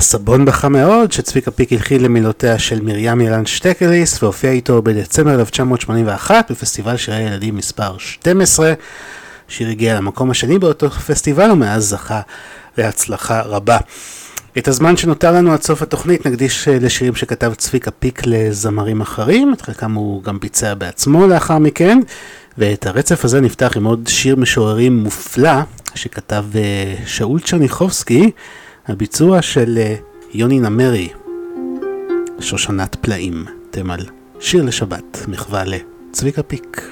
הסבון 0.00 0.44
בכה 0.44 0.68
מאוד, 0.68 1.12
שצביקה 1.12 1.50
פיק 1.50 1.72
הלחין 1.72 2.02
למילותיה 2.02 2.58
של 2.58 2.80
מרים 2.82 3.20
ילן 3.20 3.46
שטקליס, 3.46 4.22
והופיע 4.22 4.50
איתו 4.50 4.82
בדצמבר 4.82 5.40
1981 5.40 6.50
בפסטיבל 6.50 6.96
שירי 6.96 7.20
ילדים 7.20 7.56
מספר 7.56 7.98
12. 7.98 8.72
שיר 9.48 9.68
הגיע 9.68 9.94
למקום 9.94 10.30
השני 10.30 10.58
באותו 10.58 10.90
פסטיבל, 10.90 11.50
ומאז 11.50 11.88
זכה 11.88 12.20
להצלחה 12.78 13.40
רבה. 13.40 13.78
את 14.58 14.68
הזמן 14.68 14.96
שנותר 14.96 15.32
לנו 15.32 15.52
עד 15.52 15.62
סוף 15.62 15.82
התוכנית 15.82 16.26
נקדיש 16.26 16.68
אה, 16.68 16.78
לשירים 16.80 17.14
שכתב 17.14 17.52
צביקה 17.56 17.90
פיק 17.90 18.22
לזמרים 18.26 19.00
אחרים, 19.00 19.52
את 19.52 19.60
חלקם 19.60 19.92
הוא 19.92 20.22
גם 20.22 20.40
ביצע 20.40 20.74
בעצמו 20.74 21.26
לאחר 21.26 21.58
מכן, 21.58 21.98
ואת 22.58 22.86
הרצף 22.86 23.24
הזה 23.24 23.40
נפתח 23.40 23.72
עם 23.76 23.84
עוד 23.84 24.08
שיר 24.08 24.36
משוררים 24.36 24.98
מופלא 24.98 25.60
שכתב 25.94 26.44
אה, 26.54 26.94
שאול 27.06 27.40
צ'רניחובסקי, 27.40 28.30
הביצוע 28.88 29.42
של 29.42 29.78
אה, 29.78 29.94
יוני 30.34 30.60
נמרי, 30.60 31.08
שושנת 32.40 32.96
פלאים, 33.00 33.44
תמל, 33.70 34.00
שיר 34.40 34.62
לשבת, 34.62 35.18
מחווה 35.28 35.62
לצביקה 35.64 36.42
פיק. 36.42 36.82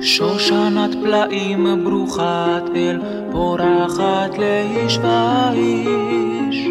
שושנת 0.00 0.90
פלאים 1.02 1.84
ברוכת 1.84 2.62
אל, 2.74 3.00
פורחת 3.32 4.38
לאיש 4.38 4.98
ואיש. 4.98 6.66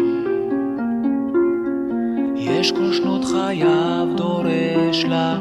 יש 2.36 2.72
כל 2.72 2.92
שנות 2.92 3.24
חייו 3.24 4.06
דורש 4.16 5.04
לה, 5.04 5.38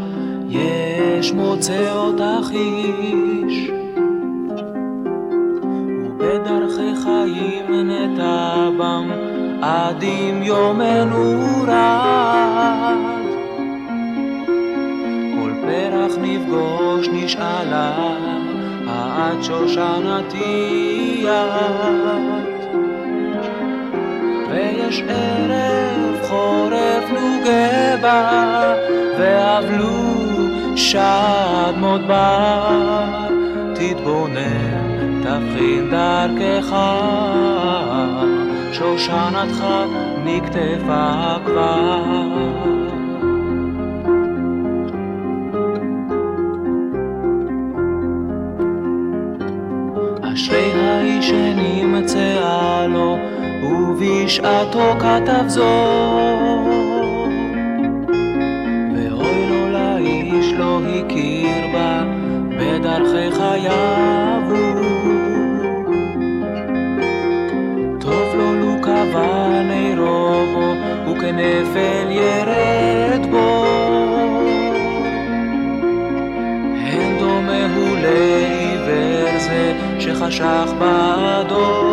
יש 0.50 1.32
מוצא 1.32 1.94
אותך 1.94 2.50
איש. 2.52 3.72
ובדרכי 6.22 6.96
חיים 7.04 7.90
נטע 7.90 8.70
בם, 8.78 9.12
עד 9.62 10.04
אם 10.04 10.44
יומנו 10.44 11.64
רד. 11.68 12.96
כל 15.36 15.52
פרח 15.62 16.12
נפגוש 16.22 17.08
נשאלה, 17.14 17.94
עד 18.88 19.44
שושנתי 19.44 21.26
את. 21.26 22.66
ויש 24.50 25.04
ערב 25.08 26.22
חורף 26.24 27.10
נוגה 27.10 27.98
בה, 28.02 28.74
ואבלו 29.18 30.12
שדמות 30.76 32.02
בר. 32.08 33.06
תתבונן, 33.76 34.91
תבחין 35.32 35.90
דרכך, 35.90 36.76
שושנתך 38.72 39.64
נקטפה 40.26 41.36
כבר. 41.46 42.02
אשרי 50.22 50.72
האיש 50.74 51.30
שנמצאה 51.30 52.88
לו, 52.88 53.18
ובשעתו 53.64 54.94
כתב 55.00 55.44
זאת. 55.48 55.62
ואוי 58.96 59.48
לו 59.50 59.70
לאיש 59.72 60.54
לא 60.54 60.80
הכיר 60.80 61.68
בה, 61.74 62.04
בדרכי 62.50 63.32
חייו 63.32 64.71
ונפל 71.32 72.12
ירד 72.12 73.26
בו. 73.32 73.66
אין 76.86 77.18
דומה 77.20 77.66
הוא 77.76 77.98
לעיוור 77.98 79.40
זה 79.40 79.74
שחשך 80.00 80.74
בעדו. 80.80 81.92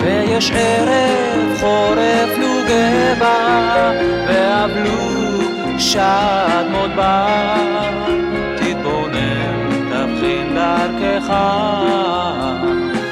ויש 0.00 0.52
ערב 0.54 1.58
חורף 1.60 2.34
פלוגה 2.34 3.14
בה, 3.18 3.92
ואבלו 4.28 5.78
שעד 5.78 6.66
מות 6.70 6.80
מודבר, 6.80 7.90
תתבונן, 8.56 9.68
תבחין 9.90 10.54
דרכך, 10.54 11.34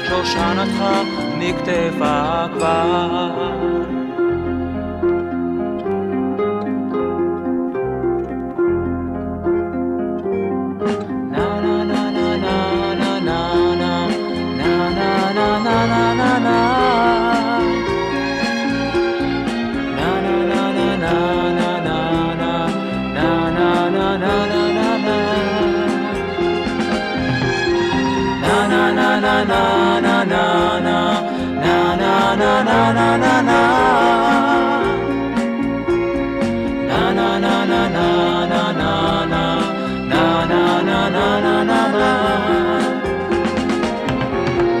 שושנתך 0.09 0.83
נקטפה 1.43 2.45
כבר. 2.53 3.63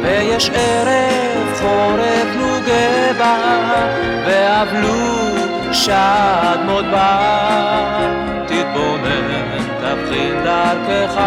ויש 0.03 0.49
ערב 0.53 1.59
חורף 1.61 2.35
נוגבה, 2.35 3.35
ואבלו 4.25 5.73
שדמות 5.73 6.85
בר. 6.91 7.83
תתבונן, 8.45 9.63
תבחין 9.81 10.43
דרכך, 10.43 11.21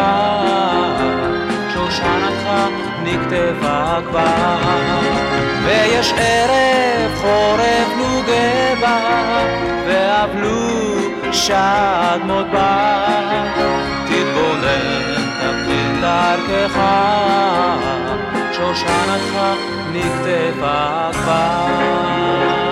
שושנתך 1.75 2.86
נקטפה 3.07 4.01
כבר. 4.09 4.57
ויש 5.65 6.13
ערב 6.17 7.15
חורף 7.21 7.89
נוגבה, 7.97 8.99
ואבלו 9.87 10.97
שדמות 11.33 12.47
בר. 12.53 13.47
תתבונן, 14.05 15.15
תבחין 15.41 16.01
דרכך, 16.01 16.81
שושנתך 18.53 19.39
נקטפה 19.93 21.09
כבר. 21.13 22.66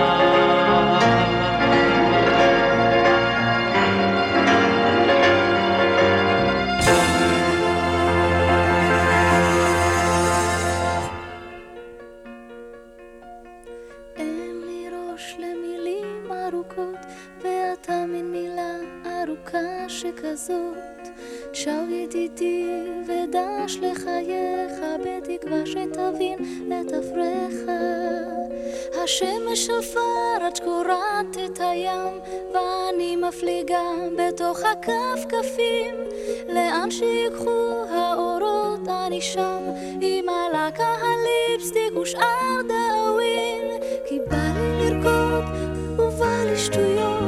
שכזאת. 20.17 21.09
שר 21.53 21.85
ידידי 21.91 22.67
ודש 23.07 23.79
לחייך, 23.83 24.73
בתקווה 25.05 25.67
שתבין 25.67 26.39
את 26.69 26.93
אפרך. 26.93 27.55
השמש 29.05 29.71
עפר 29.71 30.45
עד 30.47 30.57
שקורעת 30.57 31.37
את 31.45 31.61
הים, 31.61 32.21
ואני 32.53 33.17
מפליגה 33.17 33.83
בתוך 34.17 34.59
הכפכפים. 34.61 35.95
לאן 36.49 36.91
שיקחו 36.91 37.85
האורות 37.91 38.89
אני 39.07 39.21
שם, 39.21 39.63
עם 40.01 40.29
הלקה 40.29 40.95
הליפסטיק 41.03 41.97
ושאר 42.03 42.61
דאווין. 42.69 43.83
כי 44.09 44.19
בא 44.31 44.53
לי 44.57 44.91
לרקוד 44.91 45.45
ובא 45.99 46.45
לי 46.45 46.57
שטויות, 46.57 47.24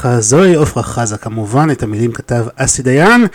אפרחה 0.00 0.20
זוהי 0.20 0.56
עפרה 0.56 0.82
חזה 0.82 1.18
כמובן, 1.18 1.70
את 1.70 1.82
המילים 1.82 2.12
כתב 2.12 2.46
אסי 2.56 2.82
דיין, 2.82 3.26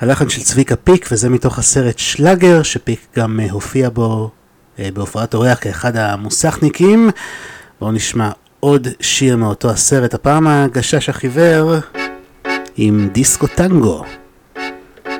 הלחן 0.00 0.28
של 0.28 0.42
צביקה 0.42 0.76
פיק 0.76 1.08
וזה 1.12 1.28
מתוך 1.28 1.58
הסרט 1.58 1.98
שלאגר 1.98 2.62
שפיק 2.62 3.00
גם 3.16 3.40
אה, 3.40 3.50
הופיע 3.50 3.88
בו 3.90 4.30
אה, 4.78 4.88
בהופעת 4.94 5.34
אורח 5.34 5.58
כאחד 5.60 5.96
המוסכניקים. 5.96 7.10
בואו 7.80 7.92
נשמע 7.92 8.30
עוד 8.60 8.88
שיר 9.00 9.36
מאותו 9.36 9.70
הסרט, 9.70 10.14
הפעם 10.14 10.46
הגשש 10.46 11.08
החיוור 11.08 11.74
עם 12.76 13.08
דיסקו 13.12 13.46
טנגו. 13.46 14.04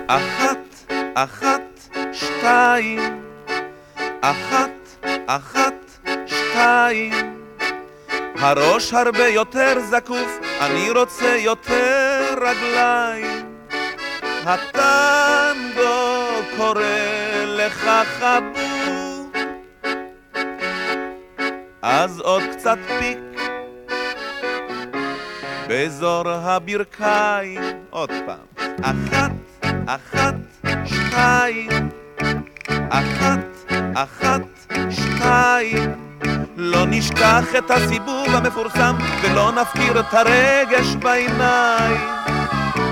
אחת, 0.07 0.59
אחת, 1.15 1.89
שתיים, 2.13 3.21
אחת, 4.21 4.71
אחת, 5.27 5.75
שתיים. 6.27 7.13
הראש 8.41 8.93
הרבה 8.93 9.29
יותר 9.29 9.73
זקוף, 9.91 10.50
אני 10.61 10.91
רוצה 10.91 11.37
יותר 11.37 12.35
רגליים. 12.41 13.57
הטנגו 14.23 15.83
קורא 16.57 16.83
לך 17.47 17.91
חבוב, 18.19 19.33
אז 21.83 22.21
עוד 22.21 22.43
קצת 22.53 22.79
פיק. 22.99 23.19
באזור 25.69 26.29
הברכיים, 26.29 27.63
עוד 27.91 28.11
פעם. 28.27 28.67
אחת, 28.83 29.33
אחת, 29.87 30.35
שתיים, 30.85 31.89
אחת, 32.91 33.47
אחת, 33.95 34.43
שתיים. 34.91 36.10
לא 36.57 36.87
נשכח 36.87 37.45
את 37.59 37.71
הסיבוב 37.71 38.29
המפורסם, 38.35 38.97
ולא 39.23 39.53
נפקיר 39.53 40.01
את 40.01 40.15
הרגש 40.15 40.97
בעיניים. 40.97 42.01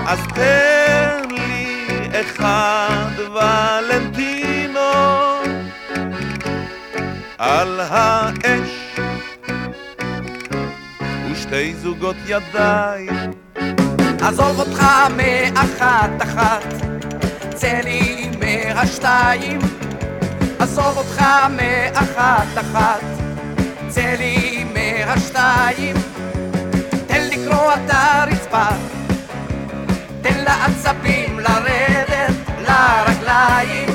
אז 0.06 0.18
תן 0.34 1.20
לי 1.30 1.86
אחד 2.20 3.10
ולנטינו 3.18 4.80
על 7.38 7.80
האש 7.80 8.98
ושתי 11.32 11.74
זוגות 11.74 12.16
ידיים. 12.26 13.32
עזוב 14.20 14.60
אותך 14.60 14.82
מאחת 15.16 16.10
אחת, 16.22 16.74
צא 17.55 17.80
לי 17.84 18.30
מהשתיים. 18.40 19.59
עזוב 20.59 20.96
אותך 20.96 21.22
מאחת 21.50 22.59
אחת, 22.60 23.18
צא 23.89 24.15
לי 24.19 24.65
מהשתיים. 24.65 25.97
תן 27.06 27.28
לקרוע 27.31 27.74
את 27.74 27.90
הרצפה, 27.90 28.66
תן 30.23 30.44
לעצבים 30.44 31.40
לרדת 31.40 32.35
לרגליים. 32.59 33.89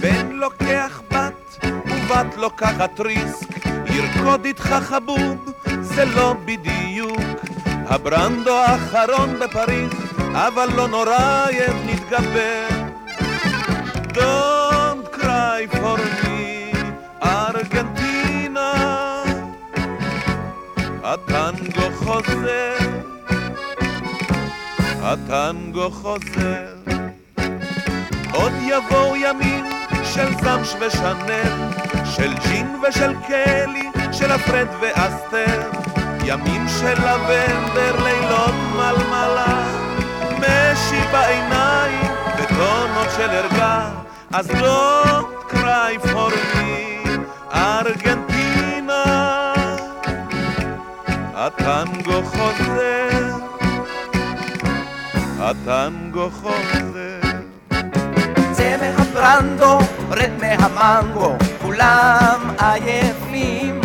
בן 0.00 0.26
לוקח 0.32 1.02
בת 1.10 1.66
ובת 1.66 2.36
לוקחת 2.36 3.00
ריסק, 3.00 3.66
לרקוד 3.66 4.44
איתך 4.44 4.74
חבוב 4.82 5.52
זה 5.80 6.04
לא 6.04 6.34
בדיוק 6.44 7.20
הברנדו 7.66 8.54
האחרון 8.56 9.38
בפריז, 9.38 9.90
אבל 10.32 10.68
לא 10.76 10.88
נורא, 10.88 11.46
יב 11.50 11.76
נתגבר. 11.86 12.66
Don't 14.14 15.04
cry 15.16 15.66
for 15.72 15.96
me, 15.98 16.21
ארגנטינה, 17.24 18.72
הטנגו 21.04 21.90
חוזר, 21.96 22.76
הטנגו 25.02 25.90
חוזר. 25.90 26.74
עוד 28.32 28.52
יבואו 28.62 29.16
ימים 29.16 29.64
של 30.04 30.28
זמש 30.42 30.74
ושנל, 30.80 31.52
של 32.04 32.34
ג'ין 32.34 32.76
ושל 32.88 33.14
קלי, 33.26 33.90
של 34.12 34.32
הפרד 34.32 34.68
ואסתר, 34.80 35.70
ימים 36.24 36.68
של 36.68 36.94
לבנדר, 36.94 38.04
לילות 38.04 38.54
מלמלה, 38.76 39.64
משי 40.38 41.00
בעיניים 41.12 42.12
וטונות 42.38 43.08
של 43.16 43.30
ערגה, 43.30 43.90
אז 44.32 44.50
cry 45.52 45.98
for 45.98 46.32
me, 46.54 47.01
ארגנטינה, 47.54 49.04
הטנגו 51.34 52.22
חוזר, 52.22 53.36
הטנגו 55.38 56.30
חוזר. 56.30 57.20
צא 58.52 58.76
מהברנדו, 58.80 59.78
רד 60.10 60.30
מהמנגו, 60.40 61.36
כולם 61.62 62.50
עייפים. 62.58 63.80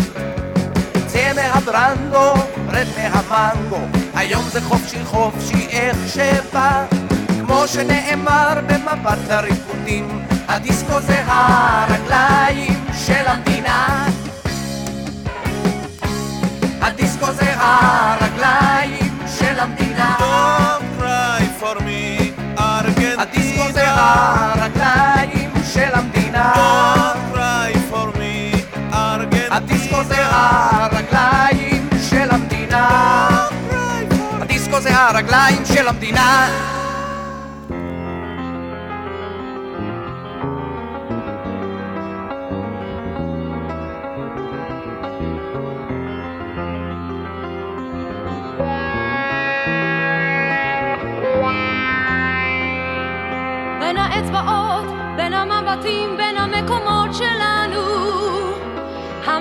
צא 1.08 1.32
מהברנדו, 1.36 2.34
רד 2.70 2.88
מהמנגו, 2.98 3.80
היום 4.16 4.44
זה 4.50 4.62
חופשי 4.62 5.06
חופשי 5.06 5.68
איך 5.70 5.98
שבא. 6.08 6.86
כמו 7.42 7.68
שנאמר 7.68 8.60
במפת 8.68 9.30
הריקודים, 9.30 10.17
הדיסקו 10.48 11.02
זה 11.02 11.24
הרגליים 11.28 12.86
של 13.06 13.28
המדינה. 13.28 14.08
הדיסקו 16.82 17.26
זה 17.32 17.54
הרגליים 17.58 19.20
של 19.40 19.60
המדינה. 19.60 20.16
Don't 20.20 21.02
cry 21.02 21.62
for 21.62 21.80
me, 21.80 22.32
ארגנטינה. 22.60 23.22
הדיסקו 23.22 23.72
זה 23.74 23.84
הרגליים 23.88 25.52
של 25.74 25.90
המדינה. 25.94 26.54
Don't 26.56 27.36
cry 27.36 27.92
for 27.92 28.18
me, 28.18 28.58
ארגנטינה. 28.94 29.56
הדיסקו 29.56 30.04
זה 30.04 30.16
הרגליים 30.20 31.90
של 32.10 32.32
המדינה. 32.32 33.48
הדיסקו 34.42 34.80
זה 34.80 34.96
הרגליים 34.96 35.66
של 35.66 35.88
המדינה. 35.88 36.48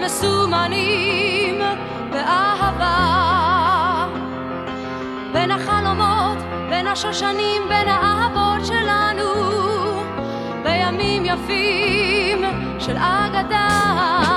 המסומנים 0.06 1.60
באהבה. 2.10 2.96
בין 5.32 5.50
החלומות, 5.50 6.38
בין 6.68 6.86
השושנים, 6.86 7.62
בין 7.68 7.88
האהבות 7.88 8.66
שלנו, 8.66 9.32
בימים 10.62 11.24
יפים 11.24 12.44
של 12.78 12.96
אגדה. 12.96 14.35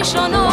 is 0.00 0.14
a 0.14 0.47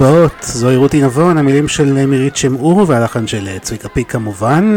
האצבעות, 0.00 0.42
זוהי 0.42 0.76
רותי 0.76 1.02
נבון, 1.02 1.38
המילים 1.38 1.68
של 1.68 2.06
מירית 2.06 2.36
שמעור 2.36 2.84
והלחן 2.88 3.26
של 3.26 3.58
צביקה 3.58 3.88
פיק 3.88 4.12
כמובן. 4.12 4.74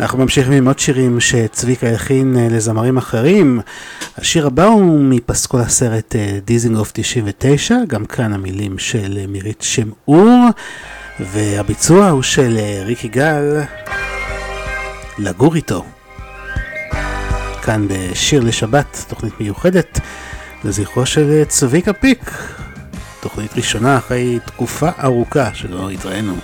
אנחנו 0.00 0.18
ממשיכים 0.18 0.52
עם 0.52 0.66
עוד 0.66 0.78
שירים 0.78 1.20
שצביקה 1.20 1.88
הכין 1.88 2.36
אה, 2.36 2.48
לזמרים 2.50 2.96
אחרים. 2.96 3.60
השיר 4.18 4.46
הבא 4.46 4.64
הוא 4.64 5.04
מפסקול 5.04 5.60
הסרט 5.60 6.16
אה, 6.16 6.38
דיזינגוף 6.44 6.90
99, 6.94 7.74
גם 7.88 8.04
כאן 8.04 8.32
המילים 8.32 8.78
של 8.78 9.18
אה, 9.20 9.26
מירית 9.26 9.62
שמעור, 9.62 10.48
והביצוע 11.20 12.08
הוא 12.08 12.22
של 12.22 12.58
ריקי 12.84 13.08
גל, 13.08 13.62
לגור 15.18 15.54
איתו. 15.54 15.84
כאן 17.62 17.86
בשיר 17.88 18.40
לשבת, 18.40 19.04
תוכנית 19.08 19.40
מיוחדת 19.40 20.00
לזכרו 20.64 21.06
של 21.06 21.44
צביקה 21.48 21.92
פיק. 21.92 22.30
תוכנית 23.20 23.56
ראשונה 23.56 23.98
אחרי 23.98 24.38
תקופה 24.46 24.88
ארוכה 25.02 25.54
שלא 25.54 25.90
התראינו. 25.90 26.36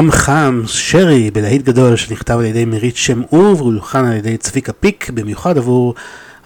דם 0.00 0.10
חם, 0.10 0.62
שרי, 0.66 1.30
בלהיט 1.30 1.62
גדול 1.62 1.96
שנכתב 1.96 2.38
על 2.38 2.44
ידי 2.44 2.64
מירית 2.64 2.96
שם 2.96 3.22
אור 3.32 3.56
והולחן 3.56 4.04
על 4.04 4.16
ידי 4.16 4.36
צביקה 4.36 4.72
פיק, 4.72 5.10
במיוחד 5.10 5.58
עבור 5.58 5.94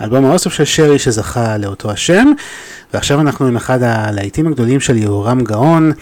אלבום 0.01 0.25
האוסף 0.25 0.53
של 0.53 0.65
שרי 0.65 0.99
שזכה 0.99 1.57
לאותו 1.57 1.91
השם. 1.91 2.27
ועכשיו 2.95 3.21
אנחנו 3.21 3.47
עם 3.47 3.57
אחד 3.57 3.83
הלהיטים 3.83 4.47
הגדולים 4.47 4.81
של 4.81 4.97
יהורם 4.97 5.41
גאון, 5.41 5.93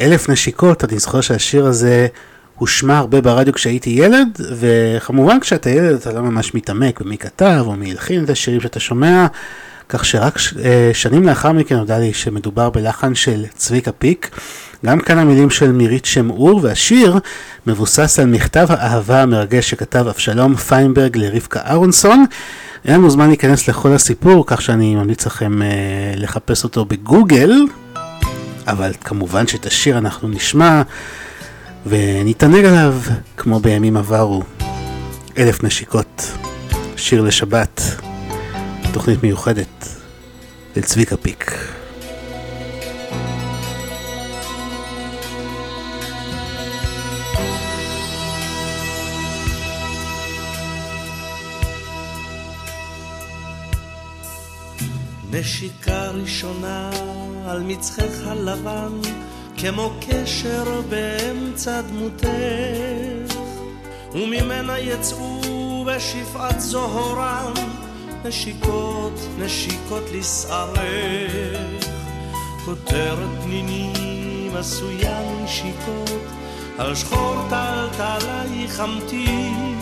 אלף 0.00 0.28
נשיקות, 0.28 0.84
אני 0.84 0.98
זוכר 0.98 1.20
שהשיר 1.20 1.66
הזה 1.66 2.06
הושמע 2.54 2.98
הרבה 2.98 3.20
ברדיו 3.20 3.52
כשהייתי 3.52 3.90
ילד, 3.90 4.40
וכמובן 4.58 5.40
כשאתה 5.40 5.70
ילד 5.70 5.94
אתה 5.94 6.12
לא 6.12 6.22
ממש 6.22 6.54
מתעמק 6.54 7.00
במי 7.00 7.18
כתב 7.18 7.64
או 7.66 7.72
מי 7.72 7.90
הלחין 7.90 8.24
את 8.24 8.30
השירים 8.30 8.60
שאתה 8.60 8.80
שומע. 8.80 9.26
כך 9.88 10.04
שרק 10.04 10.38
אה, 10.64 10.90
שנים 10.92 11.26
לאחר 11.26 11.52
מכן 11.52 11.76
נודע 11.76 11.98
לי 11.98 12.12
שמדובר 12.12 12.70
בלחן 12.70 13.14
של 13.14 13.44
צביקה 13.54 13.92
פיק. 13.92 14.30
גם 14.86 15.00
כאן 15.00 15.18
המילים 15.18 15.50
של 15.50 15.72
מירית 15.72 16.04
שם 16.04 16.30
אור, 16.30 16.60
והשיר 16.62 17.18
מבוסס 17.66 18.18
על 18.18 18.26
מכתב 18.26 18.66
האהבה 18.70 19.22
המרגש 19.22 19.70
שכתב 19.70 20.06
אבשלום 20.08 20.56
פיינברג 20.56 21.16
לרבקה 21.16 21.60
אהרונסון. 21.60 22.24
אין 22.84 22.94
לנו 22.94 23.10
זמן 23.10 23.28
להיכנס 23.28 23.68
לכל 23.68 23.92
הסיפור, 23.92 24.44
כך 24.46 24.62
שאני 24.62 24.94
ממליץ 24.94 25.26
לכם 25.26 25.62
אה, 25.62 25.68
לחפש 26.16 26.64
אותו 26.64 26.84
בגוגל, 26.84 27.52
אבל 28.66 28.92
כמובן 29.04 29.46
שאת 29.46 29.66
השיר 29.66 29.98
אנחנו 29.98 30.28
נשמע 30.28 30.82
ונתענג 31.86 32.64
עליו 32.64 32.94
כמו 33.36 33.60
בימים 33.60 33.96
עברו. 33.96 34.42
אלף 35.38 35.64
נשיקות, 35.64 36.32
שיר 36.96 37.22
לשבת, 37.22 37.82
תוכנית 38.92 39.22
מיוחדת 39.22 39.88
לצביקה 40.76 41.16
פיק. 41.16 41.52
נשיקה 55.40 56.10
ראשונה 56.10 56.90
על 57.46 57.62
מצחך 57.62 58.26
הלבן, 58.26 59.00
כמו 59.56 59.90
קשר 60.00 60.80
באמצע 60.88 61.80
דמותך, 61.80 62.28
וממנה 64.12 64.78
יצאו 64.78 65.84
בשפעת 65.86 66.60
זוהרם, 66.60 67.54
נשיקות, 68.24 69.20
נשיקות 69.38 70.02
לשערך. 70.12 71.86
כותרת 72.64 73.42
פנינים 73.42 74.56
עשויה 74.56 75.20
נשיקות, 75.44 76.22
על 76.78 76.94
שחור 76.94 77.36
טלטלייך 77.50 78.80
אמתין, 78.80 79.78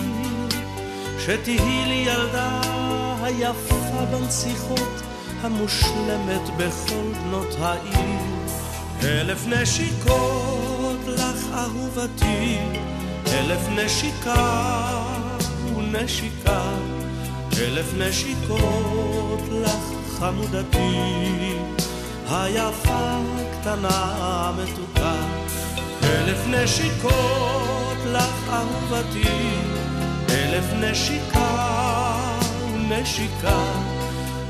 שתהי 1.18 1.84
לי 1.86 2.04
ילדה 2.06 2.60
היפה 3.22 4.04
בנסיכות, 4.10 5.13
המושלמת 5.44 6.56
בכל 6.56 7.12
בנות 7.24 7.56
העיר. 7.60 8.20
אלף 9.02 9.46
נשיקות 9.46 11.00
לך 11.06 11.44
אהובתי, 11.54 12.58
אלף 13.28 13.68
נשיקה 13.68 15.02
ונשיקה, 15.76 16.62
אלף 17.58 17.94
נשיקות 17.98 19.40
לך 19.52 20.18
חמודתי, 20.18 20.96
היפה 22.30 23.18
קטנה 23.60 24.52
מתוקה. 24.58 25.14
אלף 26.04 26.46
נשיקות 26.48 27.98
לך 28.12 28.50
אהובתי, 28.50 29.28
אלף 30.30 30.64
נשיקה 30.80 31.74
ונשיקה, 32.74 33.93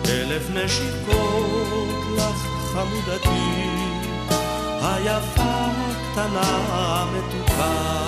אלף 0.08 0.50
נשיקות 0.50 2.04
לך 2.16 2.46
חמודתי, 2.72 3.68
היפה 4.82 5.66
קטנה 6.12 7.04
מתוקה. 7.12 8.04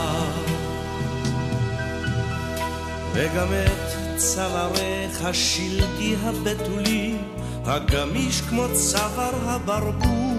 וגם 3.13 3.49
את 3.53 4.17
צווארך 4.17 5.25
השלגי 5.25 6.17
הבתולי, 6.25 7.17
הגמיש 7.65 8.41
כמו 8.41 8.65
צוואר 8.73 9.51
הברבור, 9.51 10.37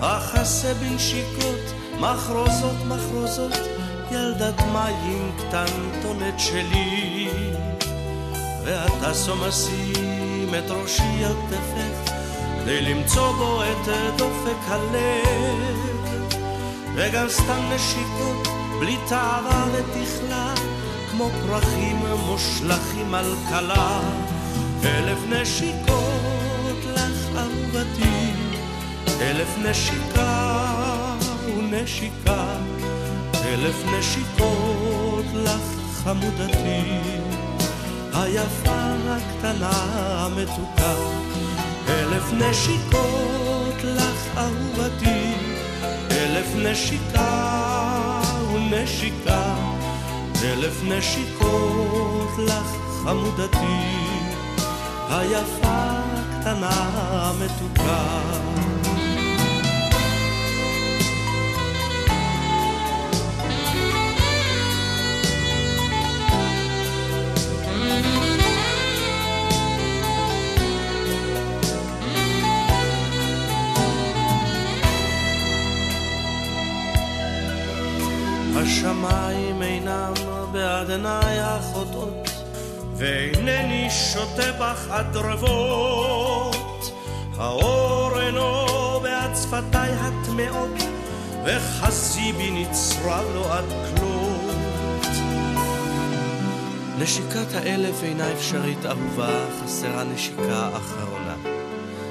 אכסה 0.00 0.74
בנשיקות, 0.74 1.74
מחרוזות 2.00 2.76
מחרוזות, 2.88 3.58
ילדת 4.10 4.60
מים 4.72 5.32
קטנטונת 5.38 6.38
שלי. 6.38 7.28
ואתה 8.64 9.14
סומסים 9.14 10.48
את 10.58 10.70
ראשי 10.70 11.24
על 11.24 11.32
כתפך, 11.32 12.12
כדי 12.60 12.80
למצוא 12.80 13.32
בו 13.32 13.62
את 13.62 13.88
דופק 14.16 14.68
הלב. 14.68 15.84
וגם 16.94 17.28
סתם 17.28 17.70
נשיקות, 17.74 18.48
בלי 18.80 18.96
תאווה 19.08 19.64
ותכלה, 19.72 20.54
כמו 21.10 21.30
פרחים 21.46 22.02
מושלכים 22.26 23.14
על 23.14 23.34
כלה. 23.48 24.00
אלף 24.84 25.18
נשיקות 25.28 26.84
לך 26.94 27.36
אהובתי, 27.36 28.30
אלף 29.20 29.58
נשיקה 29.58 30.54
ונשיקה, 31.46 32.44
אלף 33.44 33.76
נשיקות 33.98 35.26
לך 35.34 35.62
חמודתי, 36.04 37.23
היפה 38.14 38.94
הקטנה 39.08 39.70
המתוקה. 40.24 40.94
אלף 41.88 42.32
נשיקות 42.32 43.84
לך 43.84 44.38
אהובתי, 44.38 45.34
אלף 46.10 46.46
נשיקה 46.56 48.20
ונשיקה, 48.54 49.54
אלף 50.44 50.82
נשיקות 50.84 52.38
לך 52.38 52.76
חמודתי, 53.04 53.80
היפה 55.10 56.00
הקטנה 56.14 56.90
המתוקה. 57.12 58.20
השמיים 78.64 79.62
אינם 79.62 80.12
בעד 80.52 80.90
עיניי 80.90 81.40
החוטאות, 81.40 82.30
ואינני 82.96 83.88
שותה 83.90 84.52
בך 84.52 84.90
הדרבות. 84.90 86.56
האור 87.36 88.20
אינו 88.20 88.66
בעד 89.02 89.30
שפתיי 89.36 89.90
הטמעות, 89.92 90.82
וחסי 91.44 92.32
בי 92.32 92.50
נצרב 92.50 93.24
לו 93.34 93.52
עד 93.52 93.64
כלות. 93.96 94.54
נשיקת 96.98 97.54
האלף 97.54 98.02
אינה 98.02 98.32
אפשרית 98.32 98.86
אהובה, 98.86 99.46
חסרה 99.62 100.04
נשיקה 100.04 100.68
אחרונה. 100.76 101.34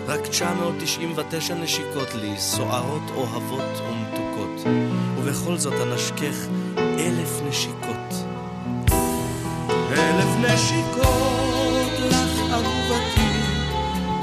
רק 0.07 0.27
999 0.27 1.53
נשיקות 1.53 2.13
לי, 2.15 2.37
סוערות, 2.37 3.03
אוהבות 3.15 3.81
ומתוקות, 3.89 4.67
ובכל 5.33 5.57
זאת 5.57 5.73
אנשכך 5.73 6.47
אלף 6.77 7.41
נשיקות. 7.49 8.25
אלף 9.91 10.29
נשיקות 10.39 11.93
לך 12.09 12.39
אהובתי, 12.51 13.31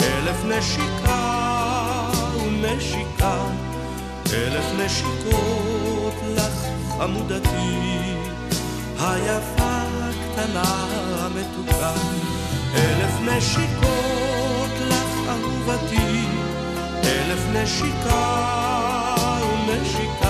אלף 0.03 0.45
נשיקה 0.45 2.11
ונשיקה, 2.37 3.37
אלף 4.35 4.65
נשיקות 4.79 6.15
לך 6.37 6.67
חמודתי, 6.99 7.79
היפה 8.99 9.83
הקטנה 10.01 10.87
המתוקה, 11.19 11.93
אלף 12.75 13.21
נשיקות 13.21 14.71
לך 14.89 15.29
אהובתי, 15.29 16.27
אלף 17.05 17.41
נשיקה 17.53 18.51
ונשיקה, 19.69 20.30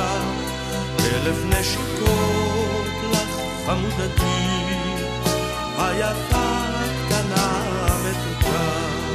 אלף 1.22 1.44
נשיקות 1.44 2.86
לך 3.12 3.36
חמודתי, 3.66 4.46
היפה 5.78 6.64
הקטנה 6.74 7.64
המתוקה. 7.80 9.09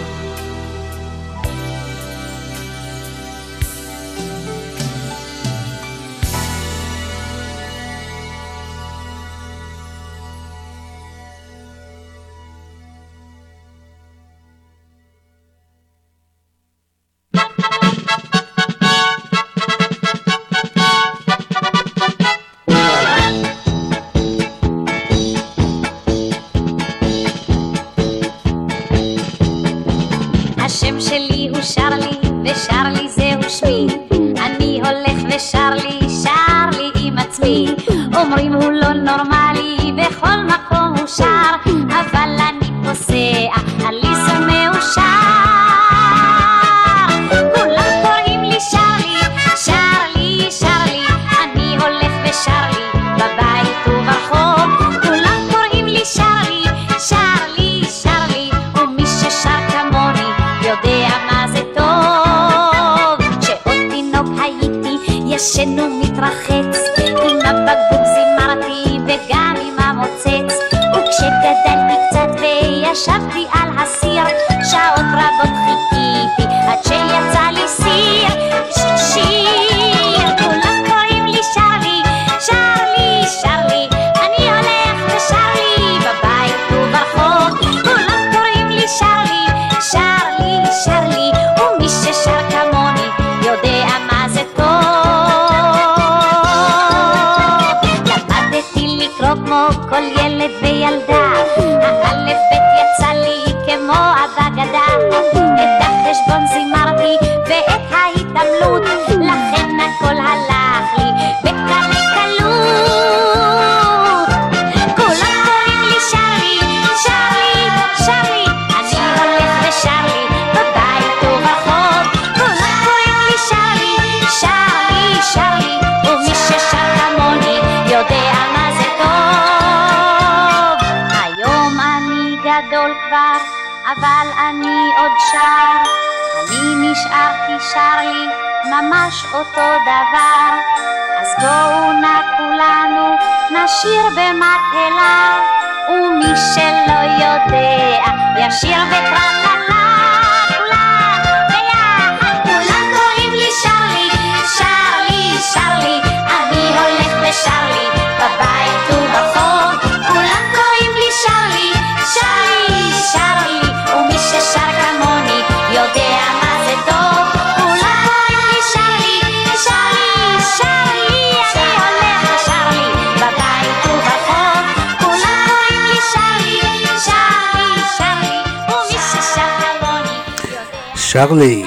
שרלי, 181.16 181.66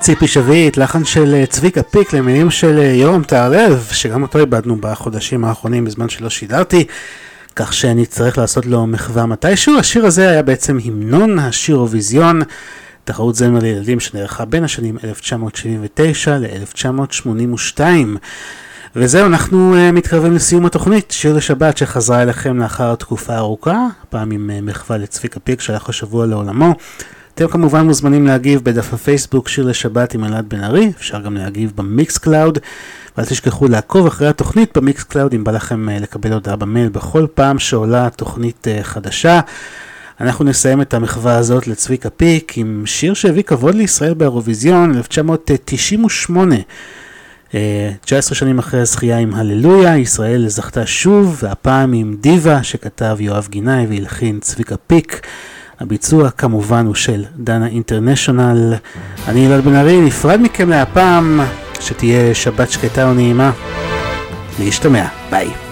ציפי 0.00 0.26
שביט, 0.26 0.76
לחן 0.76 1.04
של 1.04 1.34
אה, 1.34 1.46
צביקה 1.46 1.82
פיק 1.82 2.12
למילים 2.12 2.50
של 2.50 2.78
אה, 2.78 2.84
יורם 2.84 3.22
טהרלב, 3.22 3.88
שגם 3.92 4.22
אותו 4.22 4.38
איבדנו 4.38 4.76
בחודשים 4.80 5.44
האחרונים 5.44 5.84
בזמן 5.84 6.08
שלא 6.08 6.30
שידרתי, 6.30 6.84
כך 7.56 7.84
אצטרך 8.02 8.38
לעשות 8.38 8.66
לו 8.66 8.86
מחווה 8.86 9.26
מתישהו. 9.26 9.78
השיר 9.78 10.06
הזה 10.06 10.30
היה 10.30 10.42
בעצם 10.42 10.78
המנון 10.84 11.38
השירוויזיון, 11.38 12.40
תחרות 13.04 13.34
זמר 13.34 13.58
לילדים 13.58 14.00
שנערכה 14.00 14.44
בין 14.44 14.64
השנים 14.64 14.98
1979 15.04 16.38
ל-1982. 16.38 17.80
וזהו, 18.96 19.26
אנחנו 19.26 19.74
uh, 19.74 19.92
מתקרבים 19.92 20.34
לסיום 20.34 20.66
התוכנית, 20.66 21.10
שיר 21.10 21.36
לשבת 21.36 21.76
שחזרה 21.76 22.22
אליכם 22.22 22.58
לאחר 22.58 22.94
תקופה 22.94 23.36
ארוכה, 23.36 23.86
הפעם 24.02 24.30
עם 24.30 24.50
מחווה 24.62 24.98
לצביקה 24.98 25.40
פיק 25.40 25.60
שהלך 25.60 25.88
השבוע 25.88 26.26
לעולמו. 26.26 26.74
אתם 27.34 27.48
כמובן 27.48 27.86
מוזמנים 27.86 28.26
להגיב 28.26 28.60
בדף 28.64 28.94
הפייסבוק 28.94 29.48
שיר 29.48 29.64
לשבת 29.64 30.14
עם 30.14 30.24
אלעד 30.24 30.48
בן 30.48 30.64
ארי, 30.64 30.92
אפשר 30.96 31.20
גם 31.20 31.36
להגיב 31.36 31.72
ב 31.76 32.18
Mixcloud, 32.18 32.58
ואל 33.16 33.26
תשכחו 33.26 33.68
לעקוב 33.68 34.06
אחרי 34.06 34.28
התוכנית 34.28 34.78
ב 34.78 35.02
Mixcloud 35.02 35.34
אם 35.34 35.44
בא 35.44 35.52
לכם 35.52 35.88
אה, 35.88 36.02
לקבל 36.02 36.32
הודעה 36.32 36.56
במייל 36.56 36.88
בכל 36.88 37.26
פעם 37.34 37.58
שעולה 37.58 38.08
תוכנית 38.16 38.66
אה, 38.66 38.82
חדשה. 38.82 39.40
אנחנו 40.20 40.44
נסיים 40.44 40.80
את 40.80 40.94
המחווה 40.94 41.36
הזאת 41.36 41.66
לצביקה 41.66 42.10
פיק 42.10 42.52
עם 42.56 42.82
שיר 42.86 43.14
שהביא 43.14 43.42
כבוד 43.42 43.74
לישראל 43.74 44.14
באירוויזיון 44.14 44.96
1998. 44.96 46.54
אה, 47.54 47.90
19 48.00 48.34
שנים 48.34 48.58
אחרי 48.58 48.80
הזכייה 48.80 49.18
עם 49.18 49.34
הללויה, 49.34 49.98
ישראל 49.98 50.48
זכתה 50.48 50.86
שוב, 50.86 51.38
והפעם 51.42 51.92
עם 51.92 52.16
דיווה 52.20 52.62
שכתב 52.62 53.16
יואב 53.20 53.48
גינאי 53.50 53.86
והלחין 53.86 54.40
צביקה 54.40 54.76
פיק. 54.76 55.26
הביצוע 55.80 56.30
כמובן 56.30 56.86
הוא 56.86 56.94
של 56.94 57.24
דנה 57.36 57.66
אינטרנשיונל. 57.66 58.74
אני 59.28 59.46
אלעד 59.46 59.64
בן 59.64 59.74
ארי, 59.74 60.00
נפרד 60.00 60.40
מכם 60.42 60.68
להפעם, 60.68 61.40
שתהיה 61.80 62.34
שבת 62.34 62.70
שקטה 62.70 63.06
ונעימה. 63.06 63.52
להשתמע, 64.58 65.06
ביי. 65.30 65.63